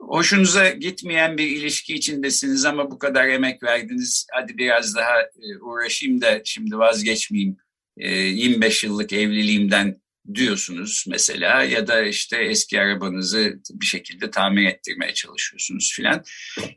hoşunuza 0.00 0.68
gitmeyen 0.68 1.38
bir 1.38 1.46
ilişki 1.46 1.94
içindesiniz 1.94 2.64
ama 2.64 2.90
bu 2.90 2.98
kadar 2.98 3.28
emek 3.28 3.62
verdiniz. 3.62 4.26
Hadi 4.32 4.58
biraz 4.58 4.96
daha 4.96 5.20
e, 5.20 5.58
uğraşayım 5.60 6.20
da 6.20 6.40
şimdi 6.44 6.78
vazgeçmeyeyim. 6.78 7.56
25 7.96 8.84
e, 8.84 8.86
yıllık 8.86 9.12
evliliğimden 9.12 9.96
diyorsunuz 10.34 11.04
mesela 11.08 11.62
ya 11.62 11.86
da 11.86 12.02
işte 12.02 12.36
eski 12.36 12.80
arabanızı 12.80 13.60
bir 13.70 13.86
şekilde 13.86 14.30
tamir 14.30 14.66
ettirmeye 14.66 15.14
çalışıyorsunuz 15.14 15.92
filan. 15.96 16.24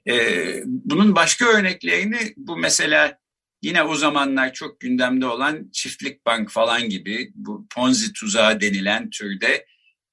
Ee, 0.09 0.62
bunun 0.65 1.15
başka 1.15 1.45
örneklerini 1.45 2.17
bu 2.38 2.57
mesela 2.57 3.18
yine 3.62 3.84
o 3.84 3.96
zamanlar 3.96 4.54
çok 4.54 4.80
gündemde 4.80 5.25
olan 5.25 5.70
çiftlik 5.74 6.25
bank 6.25 6.51
falan 6.51 6.89
gibi 6.89 7.32
bu 7.36 7.68
ponzi 7.75 8.13
tuzağı 8.13 8.62
denilen 8.62 9.10
türde 9.10 9.66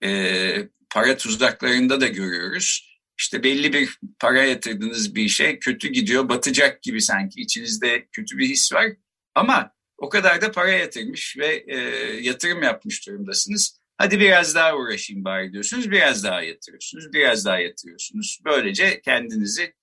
e, 0.04 0.68
para 0.90 1.16
tuzaklarında 1.16 2.00
da 2.00 2.06
görüyoruz. 2.06 2.96
İşte 3.18 3.42
belli 3.42 3.72
bir 3.72 3.98
para 4.20 4.44
yatırdığınız 4.44 5.14
bir 5.14 5.28
şey 5.28 5.58
kötü 5.58 5.88
gidiyor, 5.88 6.28
batacak 6.28 6.82
gibi 6.82 7.00
sanki 7.00 7.40
içinizde 7.40 8.08
kötü 8.12 8.38
bir 8.38 8.48
his 8.48 8.72
var. 8.72 8.86
Ama 9.34 9.72
o 9.98 10.08
kadar 10.08 10.40
da 10.40 10.52
para 10.52 10.70
yatırmış 10.70 11.36
ve 11.38 11.64
e, 11.68 11.78
yatırım 12.22 12.62
yapmış 12.62 13.06
durumdasınız. 13.06 13.80
Hadi 13.98 14.20
biraz 14.20 14.54
daha 14.54 14.76
uğraşayım 14.76 15.24
bari 15.24 15.52
diyorsunuz. 15.52 15.90
Biraz 15.90 16.24
daha 16.24 16.42
yatırıyorsunuz. 16.42 17.12
Biraz 17.12 17.44
daha 17.44 17.58
yatırıyorsunuz. 17.58 18.38
Böylece 18.44 19.00
kendinizi 19.00 19.74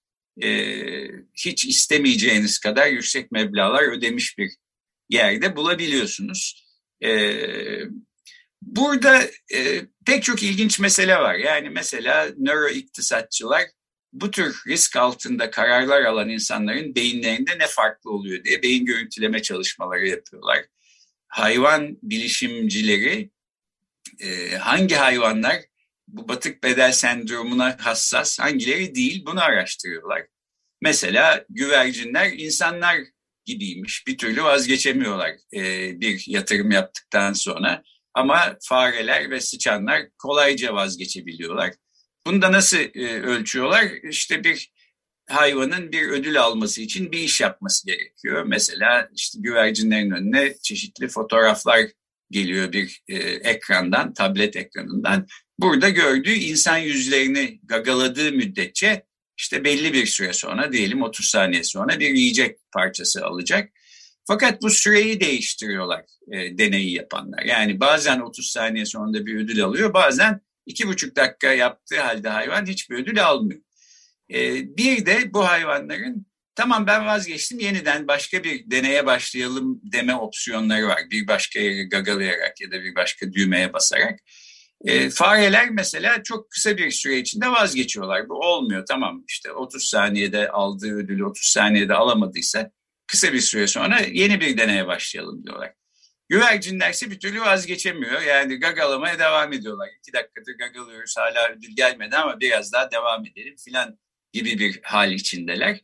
e, 0.41 0.49
hiç 1.33 1.65
istemeyeceğiniz 1.65 2.59
kadar 2.59 2.87
yüksek 2.87 3.31
meblalar 3.31 3.97
ödemiş 3.97 4.37
bir 4.37 4.51
yerde 5.09 5.55
bulabiliyorsunuz. 5.55 6.67
E, 7.03 7.33
burada 8.61 9.21
e, 9.53 9.81
pek 10.05 10.23
çok 10.23 10.43
ilginç 10.43 10.79
mesele 10.79 11.15
var. 11.15 11.35
Yani 11.35 11.69
mesela 11.69 12.29
nöro 12.37 12.69
iktisatçılar 12.69 13.63
bu 14.13 14.31
tür 14.31 14.61
risk 14.67 14.95
altında 14.95 15.51
kararlar 15.51 16.01
alan 16.01 16.29
insanların 16.29 16.95
beyinlerinde 16.95 17.59
ne 17.59 17.67
farklı 17.67 18.11
oluyor 18.11 18.43
diye 18.43 18.63
beyin 18.63 18.85
görüntüleme 18.85 19.41
çalışmaları 19.41 20.07
yapıyorlar. 20.07 20.65
Hayvan 21.27 21.97
bilişimcileri 22.03 23.29
e, 24.19 24.49
hangi 24.57 24.95
hayvanlar 24.95 25.55
bu 26.07 26.27
batık 26.27 26.63
bedel 26.63 26.91
sendromuna 26.91 27.77
hassas, 27.79 28.39
hangileri 28.39 28.95
değil 28.95 29.25
bunu 29.25 29.41
araştırıyorlar. 29.43 30.27
Mesela 30.81 31.45
güvercinler 31.50 32.31
insanlar 32.31 32.98
gibiymiş, 33.45 34.07
bir 34.07 34.17
türlü 34.17 34.43
vazgeçemiyorlar 34.43 35.32
e, 35.54 35.62
bir 36.01 36.23
yatırım 36.27 36.71
yaptıktan 36.71 37.34
sonra. 37.34 37.84
Ama 38.13 38.58
fareler 38.62 39.30
ve 39.30 39.41
sıçanlar 39.41 40.01
kolayca 40.17 40.73
vazgeçebiliyorlar. 40.73 41.73
Bunu 42.25 42.41
da 42.41 42.51
nasıl 42.51 42.77
e, 42.77 43.21
ölçüyorlar? 43.21 43.86
İşte 44.10 44.43
bir 44.43 44.71
hayvanın 45.30 45.91
bir 45.91 46.10
ödül 46.10 46.41
alması 46.41 46.82
için 46.82 47.12
bir 47.12 47.19
iş 47.19 47.41
yapması 47.41 47.88
gerekiyor. 47.88 48.43
Mesela 48.43 49.10
işte 49.15 49.39
güvercinlerin 49.41 50.12
önüne 50.12 50.54
çeşitli 50.63 51.08
fotoğraflar 51.08 51.80
geliyor 52.32 52.71
bir 52.71 53.01
e, 53.08 53.15
ekrandan, 53.17 54.13
tablet 54.13 54.56
ekranından. 54.56 55.27
Burada 55.63 55.89
gördüğü 55.89 56.34
insan 56.34 56.78
yüzlerini 56.78 57.60
gagaladığı 57.63 58.32
müddetçe 58.32 59.06
işte 59.38 59.63
belli 59.63 59.93
bir 59.93 60.06
süre 60.06 60.34
sonra 60.34 60.73
diyelim 60.73 61.02
30 61.02 61.26
saniye 61.26 61.63
sonra 61.63 61.99
bir 61.99 62.10
yiyecek 62.10 62.58
parçası 62.71 63.26
alacak. 63.26 63.69
Fakat 64.28 64.62
bu 64.62 64.69
süreyi 64.69 65.19
değiştiriyorlar 65.19 66.06
e, 66.32 66.58
deneyi 66.58 66.93
yapanlar. 66.93 67.43
Yani 67.43 67.80
bazen 67.80 68.19
30 68.19 68.52
saniye 68.52 68.86
sonra 68.86 69.26
bir 69.26 69.36
ödül 69.36 69.63
alıyor, 69.63 69.93
bazen 69.93 70.41
iki 70.65 70.88
buçuk 70.88 71.15
dakika 71.15 71.54
yaptığı 71.54 72.02
halde 72.02 72.30
hayvan 72.30 72.65
hiçbir 72.65 72.95
ödül 72.95 73.26
almıyor. 73.26 73.62
E, 74.34 74.54
bir 74.78 75.06
de 75.06 75.34
bu 75.34 75.47
hayvanların 75.47 76.26
tamam 76.56 76.88
ben 76.88 77.06
vazgeçtim 77.06 77.60
yeniden 77.60 78.08
başka 78.08 78.43
bir 78.43 78.71
deneye 78.71 79.06
başlayalım 79.06 79.82
deme 79.84 80.15
opsiyonları 80.15 80.88
var. 80.88 81.02
Bir 81.12 81.28
başka 81.28 81.60
yeri 81.60 81.89
gagalayarak 81.89 82.62
ya 82.62 82.71
da 82.71 82.84
bir 82.84 82.95
başka 82.95 83.34
düğmeye 83.34 83.73
basarak. 83.73 84.19
E, 84.84 85.10
fareler 85.10 85.69
mesela 85.69 86.24
çok 86.24 86.52
kısa 86.52 86.78
bir 86.78 86.91
süre 86.91 87.17
içinde 87.17 87.48
vazgeçiyorlar. 87.48 88.30
Bu 88.30 88.34
olmuyor 88.34 88.86
tamam 88.86 89.24
işte 89.28 89.52
30 89.52 89.84
saniyede 89.84 90.50
aldığı 90.50 90.96
ödülü 90.96 91.26
30 91.26 91.48
saniyede 91.48 91.93
alamadıysa 91.93 92.72
kısa 93.08 93.34
bir 93.34 93.41
süre 93.41 93.67
sonra 93.67 94.00
yeni 94.00 94.41
bir 94.41 94.58
deneye 94.58 94.88
başlayalım 94.88 95.43
diyorlar. 95.43 95.74
Güvercinler 96.30 96.91
ise 96.91 97.12
bir 97.12 97.19
türlü 97.19 97.41
vazgeçemiyor. 97.41 98.22
Yani 98.22 98.60
gagalamaya 98.60 99.19
devam 99.19 99.54
ediyorlar. 99.54 99.89
İki 100.00 100.13
dakikadır 100.13 100.58
gagalıyoruz 100.58 101.17
hala 101.17 101.50
ödül 101.50 101.76
gelmedi 101.76 102.15
ama 102.15 102.39
biraz 102.39 102.74
daha 102.74 102.91
devam 102.91 103.26
edelim 103.26 103.56
filan 103.65 104.00
gibi 104.34 104.60
bir 104.60 104.80
hal 104.84 105.12
içindeler. 105.12 105.82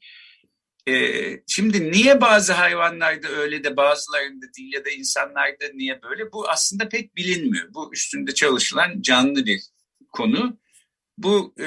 Ee, 0.89 1.43
şimdi 1.47 1.91
niye 1.91 2.21
bazı 2.21 2.53
hayvanlarda 2.53 3.27
öyle 3.27 3.63
de 3.63 3.77
bazılarında 3.77 4.45
değil 4.57 4.73
ya 4.73 4.85
da 4.85 4.89
insanlarda 4.89 5.65
niye 5.73 6.01
böyle? 6.01 6.31
Bu 6.31 6.49
aslında 6.49 6.89
pek 6.89 7.15
bilinmiyor. 7.15 7.73
Bu 7.73 7.93
üstünde 7.93 8.33
çalışılan 8.33 9.01
canlı 9.01 9.45
bir 9.45 9.61
konu. 10.11 10.59
Bu 11.17 11.53
e, 11.59 11.65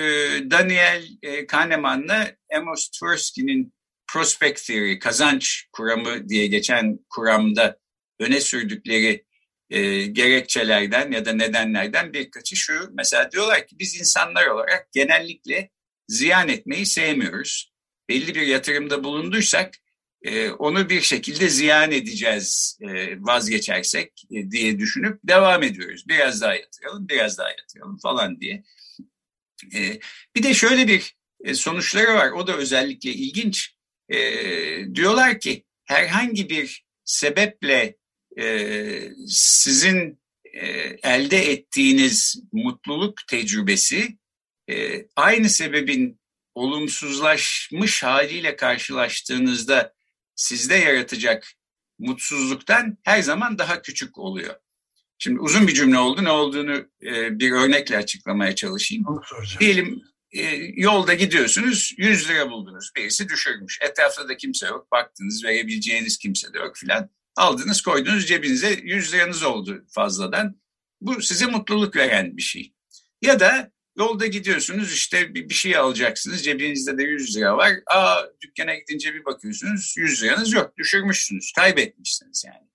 Daniel 0.50 1.04
e, 1.22 1.46
Kahneman'la 1.46 2.36
Amos 2.56 2.88
Tversky'nin 2.88 3.74
Prospect 4.06 4.66
Theory, 4.66 4.98
kazanç 4.98 5.66
kuramı 5.72 6.28
diye 6.28 6.46
geçen 6.46 6.98
kuramda 7.10 7.78
öne 8.20 8.40
sürdükleri 8.40 9.24
e, 9.70 10.06
gerekçelerden 10.06 11.12
ya 11.12 11.24
da 11.24 11.32
nedenlerden 11.32 12.12
birkaçı 12.12 12.56
şu. 12.56 12.90
Mesela 12.92 13.32
diyorlar 13.32 13.66
ki 13.66 13.76
biz 13.78 14.00
insanlar 14.00 14.46
olarak 14.46 14.92
genellikle 14.92 15.70
ziyan 16.08 16.48
etmeyi 16.48 16.86
sevmiyoruz. 16.86 17.71
Belli 18.12 18.34
bir 18.34 18.46
yatırımda 18.46 19.04
bulunduysak 19.04 19.74
e, 20.22 20.50
onu 20.50 20.88
bir 20.88 21.00
şekilde 21.00 21.48
ziyan 21.48 21.92
edeceğiz 21.92 22.78
e, 22.80 23.22
vazgeçersek 23.22 24.12
e, 24.30 24.50
diye 24.50 24.78
düşünüp 24.78 25.20
devam 25.24 25.62
ediyoruz. 25.62 26.04
Biraz 26.08 26.40
daha 26.40 26.54
yatıralım, 26.54 27.08
biraz 27.08 27.38
daha 27.38 27.48
yatıralım 27.48 27.98
falan 27.98 28.40
diye. 28.40 28.62
E, 29.74 30.00
bir 30.36 30.42
de 30.42 30.54
şöyle 30.54 30.88
bir 30.88 31.16
e, 31.44 31.54
sonuçları 31.54 32.14
var. 32.14 32.30
O 32.30 32.46
da 32.46 32.56
özellikle 32.56 33.10
ilginç. 33.10 33.76
E, 34.08 34.18
diyorlar 34.94 35.40
ki 35.40 35.64
herhangi 35.84 36.50
bir 36.50 36.84
sebeple 37.04 37.96
e, 38.38 39.00
sizin 39.28 40.20
e, 40.44 40.68
elde 41.02 41.50
ettiğiniz 41.50 42.42
mutluluk 42.52 43.26
tecrübesi 43.28 44.18
e, 44.70 45.06
aynı 45.16 45.48
sebebin 45.48 46.21
olumsuzlaşmış 46.54 48.02
haliyle 48.02 48.56
karşılaştığınızda 48.56 49.94
sizde 50.36 50.74
yaratacak 50.74 51.52
mutsuzluktan 51.98 52.98
her 53.02 53.22
zaman 53.22 53.58
daha 53.58 53.82
küçük 53.82 54.18
oluyor. 54.18 54.54
Şimdi 55.18 55.40
uzun 55.40 55.66
bir 55.66 55.74
cümle 55.74 55.98
oldu. 55.98 56.24
Ne 56.24 56.30
olduğunu 56.30 56.88
e, 57.02 57.38
bir 57.38 57.52
örnekle 57.52 57.96
açıklamaya 57.96 58.54
çalışayım. 58.54 59.04
Diyelim 59.60 60.02
e, 60.32 60.42
yolda 60.76 61.14
gidiyorsunuz 61.14 61.94
100 61.96 62.28
lira 62.28 62.50
buldunuz. 62.50 62.90
Birisi 62.96 63.28
düşürmüş. 63.28 63.78
Etrafta 63.82 64.28
da 64.28 64.36
kimse 64.36 64.66
yok. 64.66 64.92
Baktınız 64.92 65.44
verebileceğiniz 65.44 66.18
kimse 66.18 66.52
de 66.52 66.58
yok 66.58 66.76
filan. 66.76 67.10
Aldınız 67.36 67.82
koydunuz 67.82 68.28
cebinize 68.28 68.80
100 68.82 69.14
liranız 69.14 69.42
oldu 69.42 69.84
fazladan. 69.88 70.60
Bu 71.00 71.22
size 71.22 71.46
mutluluk 71.46 71.96
veren 71.96 72.36
bir 72.36 72.42
şey. 72.42 72.72
Ya 73.22 73.40
da 73.40 73.72
yolda 73.96 74.26
gidiyorsunuz 74.26 74.92
işte 74.92 75.34
bir, 75.34 75.54
şey 75.54 75.76
alacaksınız 75.76 76.44
cebinizde 76.44 76.98
de 76.98 77.02
100 77.02 77.36
lira 77.36 77.56
var. 77.56 77.72
Aa 77.86 78.22
dükkana 78.40 78.74
gidince 78.74 79.14
bir 79.14 79.24
bakıyorsunuz 79.24 79.94
100 79.96 80.22
liranız 80.22 80.52
yok 80.52 80.76
düşürmüşsünüz 80.78 81.52
kaybetmişsiniz 81.52 82.44
yani. 82.46 82.68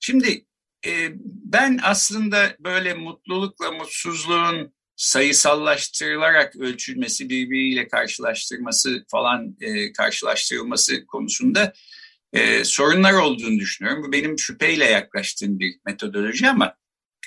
Şimdi 0.00 0.44
e, 0.86 1.08
ben 1.24 1.80
aslında 1.82 2.56
böyle 2.60 2.94
mutlulukla 2.94 3.72
mutsuzluğun 3.72 4.74
sayısallaştırılarak 4.96 6.56
ölçülmesi, 6.56 7.28
birbiriyle 7.28 7.88
karşılaştırması 7.88 9.04
falan 9.08 9.56
e, 9.60 9.92
karşılaştırılması 9.92 11.06
konusunda 11.06 11.72
e, 12.32 12.64
sorunlar 12.64 13.12
olduğunu 13.12 13.58
düşünüyorum. 13.58 14.02
Bu 14.02 14.12
benim 14.12 14.38
şüpheyle 14.38 14.84
yaklaştığım 14.84 15.58
bir 15.58 15.74
metodoloji 15.86 16.48
ama 16.48 16.74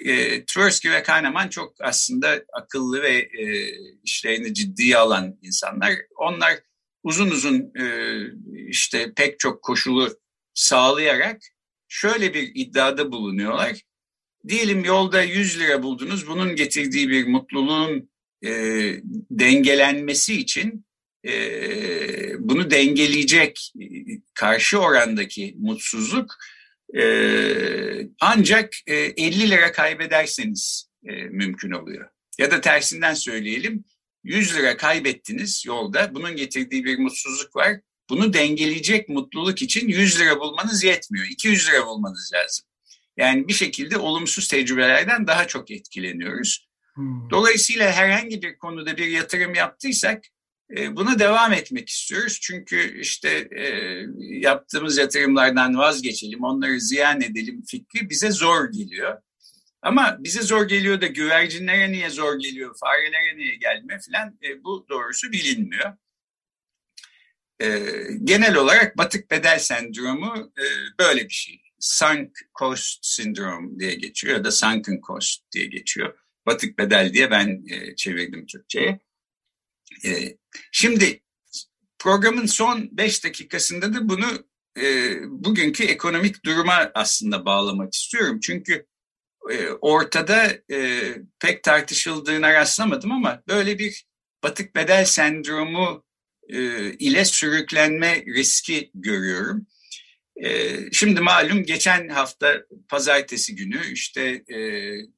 e, 0.02 0.46
Tversky 0.46 0.94
ve 0.94 1.04
Kahneman 1.04 1.48
çok 1.48 1.74
aslında 1.80 2.44
akıllı 2.54 3.02
ve 3.02 3.18
e, 3.18 3.74
işlerini 4.04 4.54
ciddiye 4.54 4.98
alan 4.98 5.38
insanlar. 5.42 5.94
Onlar 6.16 6.60
uzun 7.04 7.32
uzun 7.32 7.74
e, 7.80 7.86
işte 8.68 9.14
pek 9.16 9.40
çok 9.40 9.62
koşulu 9.62 10.18
sağlayarak 10.54 11.42
şöyle 11.88 12.34
bir 12.34 12.52
iddiada 12.56 13.12
bulunuyorlar. 13.12 13.82
Diyelim 14.48 14.86
yolda 14.86 15.24
100 15.24 15.60
lira 15.60 15.84
buldunuz. 15.84 16.28
Bunun 16.28 16.56
getirdiği 16.56 17.10
bir 17.10 17.28
mutluluğun 17.28 18.10
e, 18.46 18.52
dengelenmesi 19.32 20.36
için 20.36 20.86
e, 21.28 21.34
bunu 22.40 22.72
dengeleyecek 22.72 23.74
karşı 24.34 24.80
orandaki 24.80 25.56
mutsuzluk 25.60 26.36
e, 26.94 27.04
ancak 28.22 28.74
e, 28.88 28.96
50 28.96 29.50
lira 29.50 29.72
kaybederseniz 29.72 30.90
e, 31.06 31.12
mümkün 31.12 31.72
oluyor. 31.72 32.10
Ya 32.40 32.52
da 32.52 32.62
tersinden 32.62 33.14
söyleyelim 33.14 33.84
100 34.24 34.56
lira 34.56 34.78
kaybettiniz 34.78 35.64
yolda 35.66 36.16
bunun 36.16 36.36
getirdiği 36.36 36.86
bir 36.86 37.00
mutsuzluk 37.00 37.56
var. 37.56 37.80
Bunu 38.10 38.34
dengeleyecek 38.34 39.10
mutluluk 39.10 39.62
için 39.62 39.88
100 39.88 40.20
lira 40.20 40.40
bulmanız 40.40 40.84
yetmiyor. 40.84 41.26
200 41.26 41.70
lira 41.70 41.86
bulmanız 41.86 42.32
lazım. 42.34 42.66
Yani 43.18 43.48
bir 43.48 43.54
şekilde 43.54 43.98
olumsuz 43.98 44.48
tecrübelerden 44.48 45.28
daha 45.28 45.48
çok 45.48 45.72
etkileniyoruz. 45.72 46.68
Hmm. 46.94 47.30
Dolayısıyla 47.30 47.92
herhangi 47.92 48.42
bir 48.42 48.58
konuda 48.58 48.98
bir 48.98 49.08
yatırım 49.08 49.56
yaptıysak 49.56 50.24
buna 50.70 51.20
devam 51.20 51.54
etmek 51.54 51.90
istiyoruz. 51.90 52.40
Çünkü 52.42 53.00
işte 53.00 53.30
e, 53.52 53.96
yaptığımız 54.20 54.98
yatırımlardan 54.98 55.78
vazgeçelim, 55.78 56.44
onları 56.44 56.82
ziyan 56.82 57.22
edelim 57.22 57.64
fikri 57.68 58.10
bize 58.10 58.32
zor 58.32 58.72
geliyor. 58.72 59.22
Ama 59.82 60.18
bize 60.20 60.42
zor 60.42 60.68
geliyor 60.68 61.02
da 61.02 61.08
güvercinlere 61.08 61.92
niye 61.92 62.10
zor 62.10 62.40
geliyor, 62.40 62.76
farelere 62.80 63.38
niye 63.38 63.56
gelmiyor 63.56 64.02
falan 64.12 64.40
e, 64.44 64.64
bu 64.64 64.86
doğrusu 64.90 65.32
bilinmiyor. 65.32 65.94
genel 68.24 68.56
olarak 68.56 68.98
batık 68.98 69.32
bedel 69.32 69.60
sendromu 69.60 70.52
böyle 71.00 71.24
bir 71.24 71.34
şey. 71.34 71.62
Sunk 71.80 72.32
cost 72.60 73.06
syndrome 73.06 73.80
diye 73.80 73.94
geçiyor 73.96 74.38
ya 74.38 74.44
da 74.44 74.52
sunken 74.52 75.02
cost 75.08 75.52
diye 75.52 75.66
geçiyor. 75.66 76.20
Batık 76.46 76.78
bedel 76.80 77.14
diye 77.14 77.32
ben 77.32 77.66
çevirdim 77.96 78.46
Türkçe'ye. 78.46 79.05
E, 80.06 80.38
şimdi 80.72 81.22
programın 82.00 82.46
son 82.46 82.90
beş 82.92 83.24
dakikasında 83.24 83.94
da 83.94 84.10
bunu 84.10 84.46
e, 84.78 85.18
bugünkü 85.28 85.84
ekonomik 85.84 86.46
duruma 86.46 86.92
aslında 86.94 87.46
bağlamak 87.46 87.94
istiyorum. 87.94 88.40
Çünkü 88.44 88.86
e, 89.52 89.70
ortada 89.70 90.58
e, 90.72 91.02
pek 91.40 91.64
tartışıldığına 91.64 92.54
rastlamadım 92.54 93.12
ama 93.12 93.44
böyle 93.48 93.80
bir 93.80 94.06
batık 94.44 94.76
bedel 94.76 95.06
sendromu 95.06 96.04
e, 96.50 96.92
ile 96.92 97.26
sürüklenme 97.26 98.26
riski 98.26 98.92
görüyorum. 98.94 99.68
E, 100.44 100.78
şimdi 100.92 101.22
malum 101.22 101.64
geçen 101.64 102.10
hafta 102.10 102.64
pazartesi 102.90 103.56
günü 103.56 103.92
işte 103.92 104.22
e, 104.48 104.60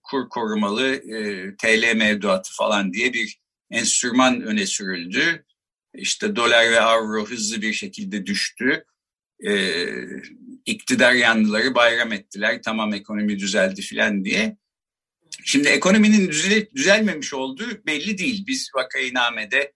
kur 0.04 0.30
korumalı 0.30 0.88
e, 0.94 1.56
TL 1.56 1.96
mevduatı 1.96 2.54
falan 2.54 2.94
diye 2.94 3.14
bir 3.14 3.40
enstrüman 3.72 4.42
öne 4.42 4.66
sürüldü. 4.66 5.46
İşte 5.94 6.36
dolar 6.36 6.72
ve 6.72 6.82
avro 6.82 7.26
hızlı 7.26 7.62
bir 7.62 7.74
şekilde 7.74 8.26
düştü. 8.26 8.86
Ee, 9.48 9.86
iktidar 10.66 11.14
yanlıları 11.14 11.76
bayram 11.76 12.14
ettiler. 12.14 12.62
Tamam 12.66 12.94
ekonomi 12.94 13.40
düzeldi 13.40 13.82
filan 13.82 14.26
diye. 14.26 14.58
Şimdi 15.44 15.68
ekonominin 15.68 16.28
düzel, 16.28 16.66
düzelmemiş 16.76 17.34
olduğu 17.34 17.86
belli 17.86 18.18
değil. 18.18 18.44
Biz 18.48 18.70
Vakainame'de 18.76 19.74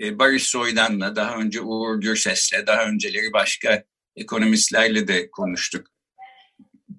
e, 0.00 0.18
Barış 0.18 0.42
Soydan'la, 0.42 1.16
daha 1.16 1.36
önce 1.36 1.60
Uğur 1.60 2.00
Gürses'le, 2.00 2.66
daha 2.66 2.86
önceleri 2.86 3.32
başka 3.32 3.84
ekonomistlerle 4.16 5.08
de 5.08 5.30
konuştuk 5.30 5.91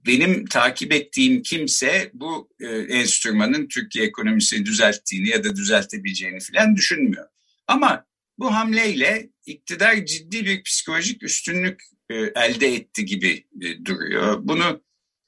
benim 0.05 0.45
takip 0.45 0.93
ettiğim 0.93 1.41
kimse 1.41 2.11
bu 2.13 2.49
e, 2.59 2.67
enstrümanın 2.67 3.67
Türkiye 3.67 4.05
ekonomisini 4.05 4.65
düzelttiğini 4.65 5.29
ya 5.29 5.43
da 5.43 5.55
düzeltebileceğini 5.55 6.39
falan 6.39 6.75
düşünmüyor. 6.75 7.25
Ama 7.67 8.05
bu 8.39 8.53
hamleyle 8.53 9.29
iktidar 9.45 10.05
ciddi 10.05 10.45
bir 10.45 10.63
psikolojik 10.63 11.23
üstünlük 11.23 11.83
e, 12.09 12.15
elde 12.15 12.67
etti 12.73 13.05
gibi 13.05 13.45
e, 13.61 13.85
duruyor. 13.85 14.39
Bunu 14.41 14.83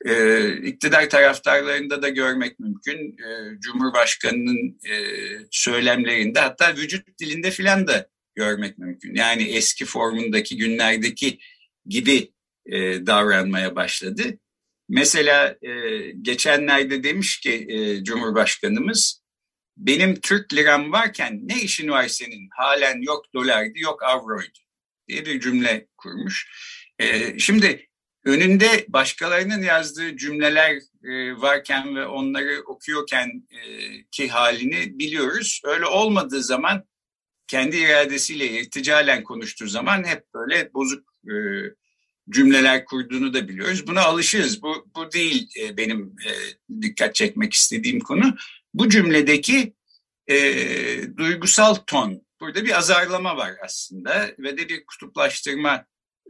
e, 0.06 0.48
iktidar 0.58 1.10
taraftarlarında 1.10 2.02
da 2.02 2.10
görmek 2.10 2.60
mümkün. 2.60 2.98
E, 2.98 3.60
Cumhurbaşkanının 3.60 4.80
e, 4.90 4.96
söylemlerinde 5.52 6.40
hatta 6.40 6.76
vücut 6.76 7.20
dilinde 7.20 7.52
filan 7.52 7.88
da 7.88 8.10
görmek 8.36 8.78
mümkün. 8.78 9.16
Yani 9.16 9.44
eski 9.44 9.86
formundaki 9.86 10.58
günlerdeki 10.58 11.40
gibi 11.86 12.32
e, 12.66 13.06
davranmaya 13.06 13.76
başladı. 13.76 14.40
Mesela 14.90 15.56
e, 15.62 15.72
geçenlerde 16.22 17.04
demiş 17.04 17.40
ki 17.40 17.66
e, 17.70 18.04
Cumhurbaşkanımız 18.04 19.22
benim 19.78 20.20
Türk 20.20 20.54
liram 20.54 20.92
varken 20.92 21.40
ne 21.44 21.62
işin 21.62 21.90
var 21.90 22.08
senin 22.08 22.50
halen 22.58 23.02
yok 23.02 23.26
dolardı 23.34 23.80
yok 23.80 24.04
avroydu 24.04 24.60
diye 25.08 25.26
bir 25.26 25.40
cümle 25.40 25.88
kurmuş. 25.98 26.50
E, 27.00 27.40
şimdi 27.40 27.88
önünde 28.26 28.86
başkalarının 28.88 29.62
yazdığı 29.62 30.18
cümleler 30.18 30.76
e, 31.04 31.42
varken 31.42 31.96
ve 31.96 32.06
onları 32.06 32.64
okuyorken 32.66 33.48
e, 33.52 33.60
ki 34.12 34.30
halini 34.30 35.00
biliyoruz. 35.00 35.62
Öyle 35.64 35.86
olmadığı 35.86 36.44
zaman 36.44 36.86
kendi 37.48 37.78
iradesiyle 37.78 38.50
irticalen 38.50 39.24
konuştuğu 39.24 39.68
zaman 39.68 40.04
hep 40.04 40.34
böyle 40.34 40.74
bozuk 40.74 41.04
e, 41.26 41.34
cümleler 42.30 42.86
kurduğunu 42.86 43.34
da 43.34 43.48
biliyoruz. 43.48 43.88
Buna 43.88 44.02
alışırız. 44.02 44.62
Bu, 44.62 44.88
bu 44.96 45.12
değil 45.12 45.50
e, 45.60 45.78
benim 45.78 46.16
e, 46.26 46.32
dikkat 46.82 47.16
çekmek 47.16 47.54
istediğim 47.54 48.00
konu. 48.00 48.36
Bu 48.74 48.90
cümledeki 48.90 49.74
e, 50.28 50.38
duygusal 51.18 51.76
ton. 51.76 52.26
Burada 52.42 52.66
bir 52.66 52.78
azarlama 52.78 53.38
var 53.38 53.54
aslında 53.64 54.32
ve 54.40 54.58
de 54.58 54.70
bir 54.70 54.86
kutuplaştırma 54.86 55.86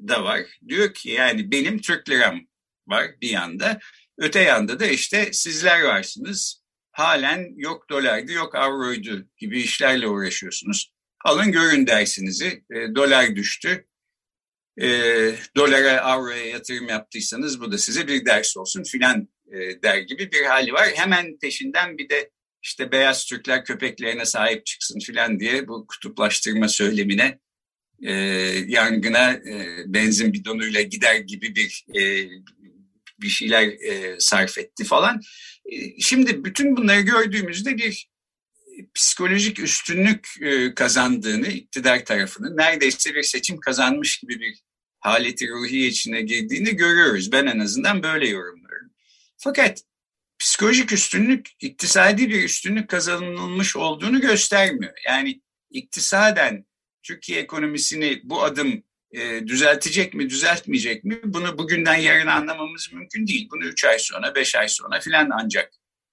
da 0.08 0.24
var. 0.24 0.42
Diyor 0.68 0.94
ki 0.94 1.10
yani 1.10 1.52
benim 1.52 1.82
Türk 1.82 2.10
liram 2.10 2.42
var 2.88 3.08
bir 3.22 3.30
yanda. 3.30 3.80
Öte 4.18 4.40
yanda 4.40 4.80
da 4.80 4.86
işte 4.86 5.34
sizler 5.34 5.82
varsınız. 5.82 6.62
Halen 6.92 7.54
yok 7.56 7.90
dolardı 7.90 8.32
yok 8.32 8.56
avroydu 8.56 9.28
gibi 9.38 9.62
işlerle 9.62 10.08
uğraşıyorsunuz. 10.08 10.92
Alın 11.26 11.52
görün 11.52 11.88
dersinizi. 11.88 12.64
E, 12.72 12.96
dolar 12.96 13.36
düştü 13.36 13.86
e, 14.82 14.88
dolara, 15.56 16.02
avroya 16.02 16.46
yatırım 16.46 16.88
yaptıysanız 16.88 17.62
bu 17.62 17.72
da 17.72 17.78
size 17.78 18.08
bir 18.08 18.26
ders 18.26 18.58
olsun 18.58 18.84
filan 18.84 19.28
e, 19.52 19.84
der 19.84 19.98
gibi 19.98 20.32
bir 20.32 20.46
hali 20.46 20.74
var. 20.74 20.90
Hemen 20.96 21.38
peşinden 21.40 21.98
bir 21.98 22.10
de 22.10 22.32
işte 22.64 22.92
beyaz 22.92 23.26
Türkler 23.26 23.66
köpeklerine 23.66 24.26
sahip 24.26 24.66
çıksın 24.66 25.00
filan 25.00 25.40
diye 25.40 25.68
bu 25.68 25.88
kutuplaştırma 25.88 26.68
söylemine 26.68 27.40
e, 28.04 28.14
yangına 28.68 29.32
e, 29.32 29.84
benzin 29.86 30.34
bidonuyla 30.34 30.82
gider 30.82 31.16
gibi 31.16 31.56
bir 31.56 31.86
e, 32.00 32.30
bir 33.22 33.30
şeyler 33.30 33.68
e, 33.68 34.16
sarf 34.20 34.58
etti 34.58 34.84
falan. 34.84 35.22
E, 35.72 36.00
şimdi 36.00 36.44
bütün 36.46 36.78
bunları 36.78 37.02
gördüğümüzde 37.02 37.78
bir 37.78 38.10
psikolojik 38.94 39.60
üstünlük 39.60 40.28
e, 40.42 40.74
kazandığını 40.74 41.48
iktidar 41.48 42.06
tarafının 42.06 42.58
neredeyse 42.58 43.16
bir 43.16 43.24
seçim 43.24 43.60
kazanmış 43.60 44.20
gibi 44.20 44.40
bir 44.40 44.65
haleti 45.06 45.50
ruhiye 45.50 45.88
içine 45.88 46.22
girdiğini 46.22 46.76
görüyoruz. 46.76 47.32
Ben 47.32 47.46
en 47.46 47.60
azından 47.60 48.04
böyle 48.04 48.28
yorumluyorum. 48.28 48.92
Fakat 49.38 49.84
psikolojik 50.40 50.92
üstünlük 50.92 51.50
iktisadi 51.60 52.30
bir 52.30 52.44
üstünlük 52.44 52.90
kazanılmış 52.90 53.76
olduğunu 53.76 54.22
göstermiyor. 54.22 54.94
Yani 55.08 55.42
iktisaden 55.72 56.66
Türkiye 57.04 57.40
ekonomisini 57.40 58.22
bu 58.24 58.44
adım 58.44 58.84
e, 59.12 59.48
düzeltecek 59.48 60.14
mi, 60.14 60.30
düzeltmeyecek 60.30 61.04
mi? 61.04 61.20
Bunu 61.24 61.58
bugünden 61.58 61.96
yarın 61.96 62.28
anlamamız 62.28 62.90
mümkün 62.94 63.28
değil. 63.28 63.50
Bunu 63.52 63.66
üç 63.66 63.86
ay 63.86 64.00
sonra, 64.00 64.36
beş 64.36 64.56
ay 64.56 64.68
sonra 64.68 65.00
filan 65.00 65.30
ancak 65.34 65.72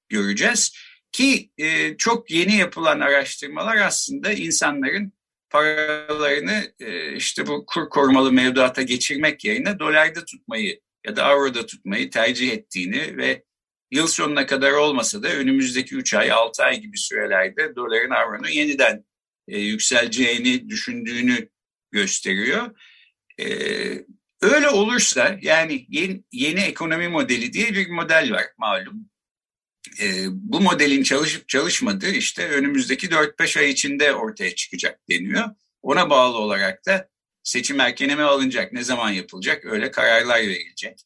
göreceğiz. 0.09 0.77
Ki 1.13 1.51
e, 1.59 1.97
çok 1.97 2.31
yeni 2.31 2.57
yapılan 2.57 3.01
araştırmalar 3.01 3.77
aslında 3.77 4.33
insanların 4.33 5.13
paralarını 5.53 6.73
e, 6.81 7.17
işte 7.17 7.47
bu 7.47 7.67
kur 7.67 7.89
korumalı 7.89 8.33
mevduata 8.33 8.83
geçirmek 8.83 9.45
yerine 9.45 9.79
dolarda 9.79 10.25
tutmayı 10.25 10.81
ya 11.07 11.17
da 11.17 11.25
avroda 11.25 11.67
tutmayı 11.67 12.11
tercih 12.11 12.53
ettiğini 12.53 13.17
ve 13.17 13.43
yıl 13.91 14.07
sonuna 14.07 14.47
kadar 14.47 14.73
olmasa 14.73 15.23
da 15.23 15.29
önümüzdeki 15.29 15.95
3 15.95 16.15
ay 16.15 16.33
6 16.33 16.63
ay 16.63 16.81
gibi 16.81 16.99
sürelerde 16.99 17.77
doların 17.77 18.11
avronun 18.11 18.49
yeniden 18.49 19.05
e, 19.49 19.59
yükseleceğini 19.59 20.69
düşündüğünü 20.69 21.49
gösteriyor. 21.91 22.71
E, 23.41 23.47
öyle 24.43 24.69
olursa 24.69 25.39
yani 25.43 25.87
yeni, 25.89 26.25
yeni 26.33 26.61
ekonomi 26.61 27.09
modeli 27.09 27.53
diye 27.53 27.69
bir 27.69 27.91
model 27.91 28.33
var 28.33 28.45
malum. 28.59 29.12
E, 30.01 30.27
bu 30.31 30.61
modelin 30.61 31.03
çalışıp 31.03 31.49
çalışmadığı 31.49 32.11
işte 32.11 32.49
önümüzdeki 32.49 33.09
4-5 33.09 33.59
ay 33.59 33.71
içinde 33.71 34.15
ortaya 34.15 34.55
çıkacak 34.55 35.01
deniyor. 35.11 35.51
Ona 35.83 36.11
bağlı 36.11 36.39
olarak 36.39 36.87
da 36.87 37.09
seçim 37.43 37.81
erkene 37.81 38.15
mi 38.15 38.23
alınacak, 38.23 38.73
ne 38.73 38.85
zaman 38.85 39.11
yapılacak 39.11 39.65
öyle 39.65 39.91
kararlar 39.91 40.39
verilecek. 40.39 41.01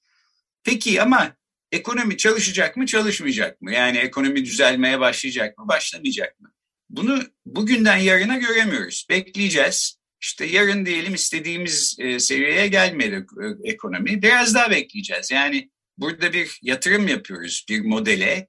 Peki 0.64 1.02
ama 1.02 1.36
ekonomi 1.72 2.16
çalışacak 2.16 2.76
mı, 2.76 2.86
çalışmayacak 2.86 3.62
mı? 3.62 3.72
Yani 3.72 3.98
ekonomi 3.98 4.44
düzelmeye 4.44 5.00
başlayacak 5.00 5.58
mı, 5.58 5.68
başlamayacak 5.68 6.40
mı? 6.40 6.52
Bunu 6.90 7.22
bugünden 7.46 7.96
yarına 7.96 8.36
göremiyoruz. 8.36 9.06
Bekleyeceğiz. 9.10 9.98
İşte 10.20 10.44
yarın 10.44 10.86
diyelim 10.86 11.14
istediğimiz 11.14 11.96
e, 11.98 12.20
seviyeye 12.20 12.68
gelmedi 12.68 13.26
e, 13.42 13.70
ekonomi. 13.70 14.22
Biraz 14.22 14.54
daha 14.54 14.70
bekleyeceğiz. 14.70 15.30
Yani 15.30 15.70
burada 15.98 16.32
bir 16.32 16.58
yatırım 16.62 17.08
yapıyoruz 17.08 17.66
bir 17.68 17.80
modele. 17.80 18.48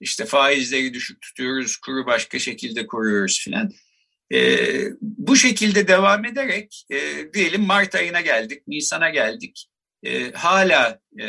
İşte 0.00 0.24
faizleri 0.24 0.94
düşük 0.94 1.20
tutuyoruz, 1.20 1.76
kuru 1.76 2.06
başka 2.06 2.38
şekilde 2.38 2.86
koruyoruz 2.86 3.40
filan. 3.44 3.72
E, 4.32 4.68
bu 5.00 5.36
şekilde 5.36 5.88
devam 5.88 6.24
ederek 6.24 6.86
e, 6.90 6.98
diyelim 7.34 7.62
Mart 7.62 7.94
ayına 7.94 8.20
geldik, 8.20 8.62
Nisan'a 8.68 9.10
geldik. 9.10 9.68
E, 10.02 10.32
hala 10.32 11.00
e, 11.20 11.26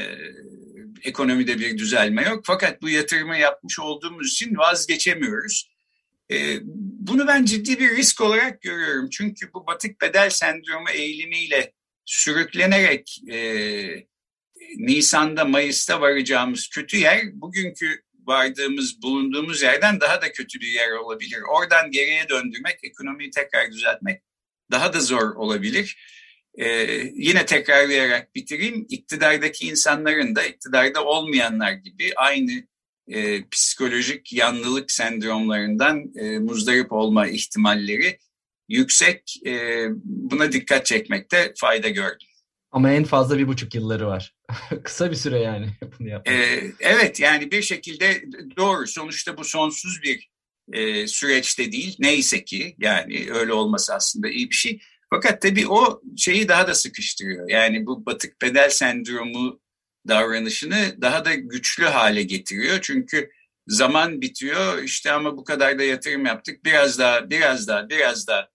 ekonomide 1.04 1.60
bir 1.60 1.78
düzelme 1.78 2.24
yok. 2.24 2.44
Fakat 2.46 2.82
bu 2.82 2.90
yatırımı 2.90 3.38
yapmış 3.38 3.80
olduğumuz 3.80 4.34
için 4.34 4.58
vazgeçemiyoruz. 4.58 5.72
E, 6.32 6.60
bunu 7.00 7.28
ben 7.28 7.46
ciddi 7.46 7.80
bir 7.80 7.98
risk 7.98 8.22
olarak 8.22 8.62
görüyorum. 8.62 9.10
Çünkü 9.10 9.54
bu 9.54 9.68
batık 9.68 10.02
bedel 10.02 10.30
sendromu 10.30 10.90
eğilimiyle 10.90 11.74
sürüklenerek 12.06 13.22
e, 13.32 13.40
Nisan'da, 14.78 15.46
Mayıs'ta 15.46 16.02
varacağımız 16.02 16.68
kötü 16.68 16.98
yer 16.98 17.22
bugünkü 17.34 18.02
vardığımız, 18.30 19.02
bulunduğumuz 19.02 19.62
yerden 19.62 20.02
daha 20.02 20.22
da 20.22 20.32
kötü 20.32 20.60
bir 20.60 20.72
yer 20.72 20.92
olabilir. 20.92 21.40
Oradan 21.50 21.92
geriye 21.92 22.30
döndürmek, 22.30 22.80
ekonomiyi 22.84 23.32
tekrar 23.32 23.72
düzeltmek 23.72 24.22
daha 24.72 24.94
da 24.94 25.00
zor 25.00 25.36
olabilir. 25.36 25.98
Ee, 26.58 26.66
yine 27.14 27.46
tekrarlayarak 27.46 28.36
bitireyim. 28.36 28.86
İktidardaki 28.90 29.68
insanların 29.68 30.36
da 30.36 30.44
iktidarda 30.44 31.06
olmayanlar 31.06 31.72
gibi 31.72 32.12
aynı 32.16 32.52
e, 33.08 33.50
psikolojik 33.50 34.34
yanlılık 34.34 34.92
sendromlarından 34.92 36.16
e, 36.16 36.40
muzdarip 36.40 36.92
olma 36.92 37.28
ihtimalleri 37.28 38.20
yüksek. 38.70 39.34
E, 39.46 39.86
buna 40.04 40.52
dikkat 40.52 40.86
çekmekte 40.86 41.54
fayda 41.58 41.90
gördüm. 41.90 42.28
Ama 42.72 42.92
en 42.92 43.04
fazla 43.04 43.38
bir 43.38 43.48
buçuk 43.48 43.76
yılları 43.76 44.08
var. 44.08 44.34
Kısa 44.84 45.12
bir 45.12 45.16
süre 45.16 45.40
yani 45.40 45.68
bunu 46.00 46.10
yapmak. 46.10 46.36
Ee, 46.36 46.72
evet 46.80 47.20
yani 47.20 47.52
bir 47.52 47.62
şekilde 47.62 48.24
doğru. 48.58 48.88
Sonuçta 48.88 49.38
bu 49.38 49.44
sonsuz 49.44 50.02
bir 50.04 50.30
e, 50.74 51.08
süreçte 51.08 51.72
değil. 51.72 51.96
Neyse 52.00 52.44
ki 52.46 52.76
yani 52.80 53.28
öyle 53.32 53.54
olması 53.54 53.94
aslında 53.94 54.30
iyi 54.30 54.50
bir 54.50 54.56
şey. 54.56 54.80
Fakat 55.10 55.42
tabii 55.42 55.68
o 55.68 56.02
şeyi 56.18 56.48
daha 56.48 56.68
da 56.68 56.74
sıkıştırıyor. 56.74 57.50
Yani 57.50 57.86
bu 57.86 58.06
batık 58.06 58.42
bedel 58.42 58.70
sendromu 58.70 59.60
davranışını 60.08 61.02
daha 61.02 61.26
da 61.26 61.34
güçlü 61.34 61.86
hale 61.86 62.24
getiriyor. 62.24 62.80
Çünkü 62.82 63.30
zaman 63.68 64.22
bitiyor 64.22 64.84
işte 64.84 65.12
ama 65.12 65.38
bu 65.38 65.44
kadar 65.44 65.80
da 65.80 65.84
yatırım 65.84 66.26
yaptık 66.26 66.66
biraz 66.66 67.00
daha 67.00 67.30
biraz 67.30 67.68
daha 67.68 67.90
biraz 67.90 68.28
daha 68.28 68.50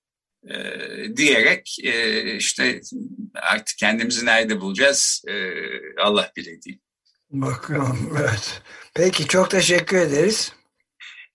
e, 0.51 1.17
diyerek 1.17 1.77
e, 1.83 2.23
işte 2.37 2.81
artık 3.35 3.79
kendimizi 3.79 4.27
nerede 4.27 4.61
bulacağız 4.61 5.25
e, 5.29 5.35
Allah 6.03 6.33
bilir 6.37 6.63
diyeyim. 6.63 6.81
Bakalım 7.31 8.17
evet. 8.21 8.63
Peki 8.95 9.27
çok 9.27 9.51
teşekkür 9.51 9.97
ederiz. 9.97 10.53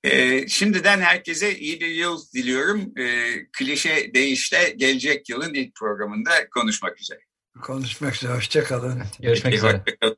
E, 0.03 0.47
şimdiden 0.47 0.99
herkese 0.99 1.57
iyi 1.57 1.81
bir 1.81 1.87
yıl 1.87 2.21
diliyorum. 2.35 2.97
E, 2.97 3.35
klişe 3.51 4.13
deyişle 4.13 4.73
gelecek 4.77 5.29
yılın 5.29 5.53
ilk 5.53 5.75
programında 5.75 6.49
konuşmak 6.49 7.01
üzere. 7.01 7.19
Konuşmak 7.61 8.15
üzere. 8.15 8.33
Hoşçakalın. 8.33 9.03
Görüşmek 9.19 9.53
üzere. 9.53 9.77
Hoşçakalın. 9.77 10.17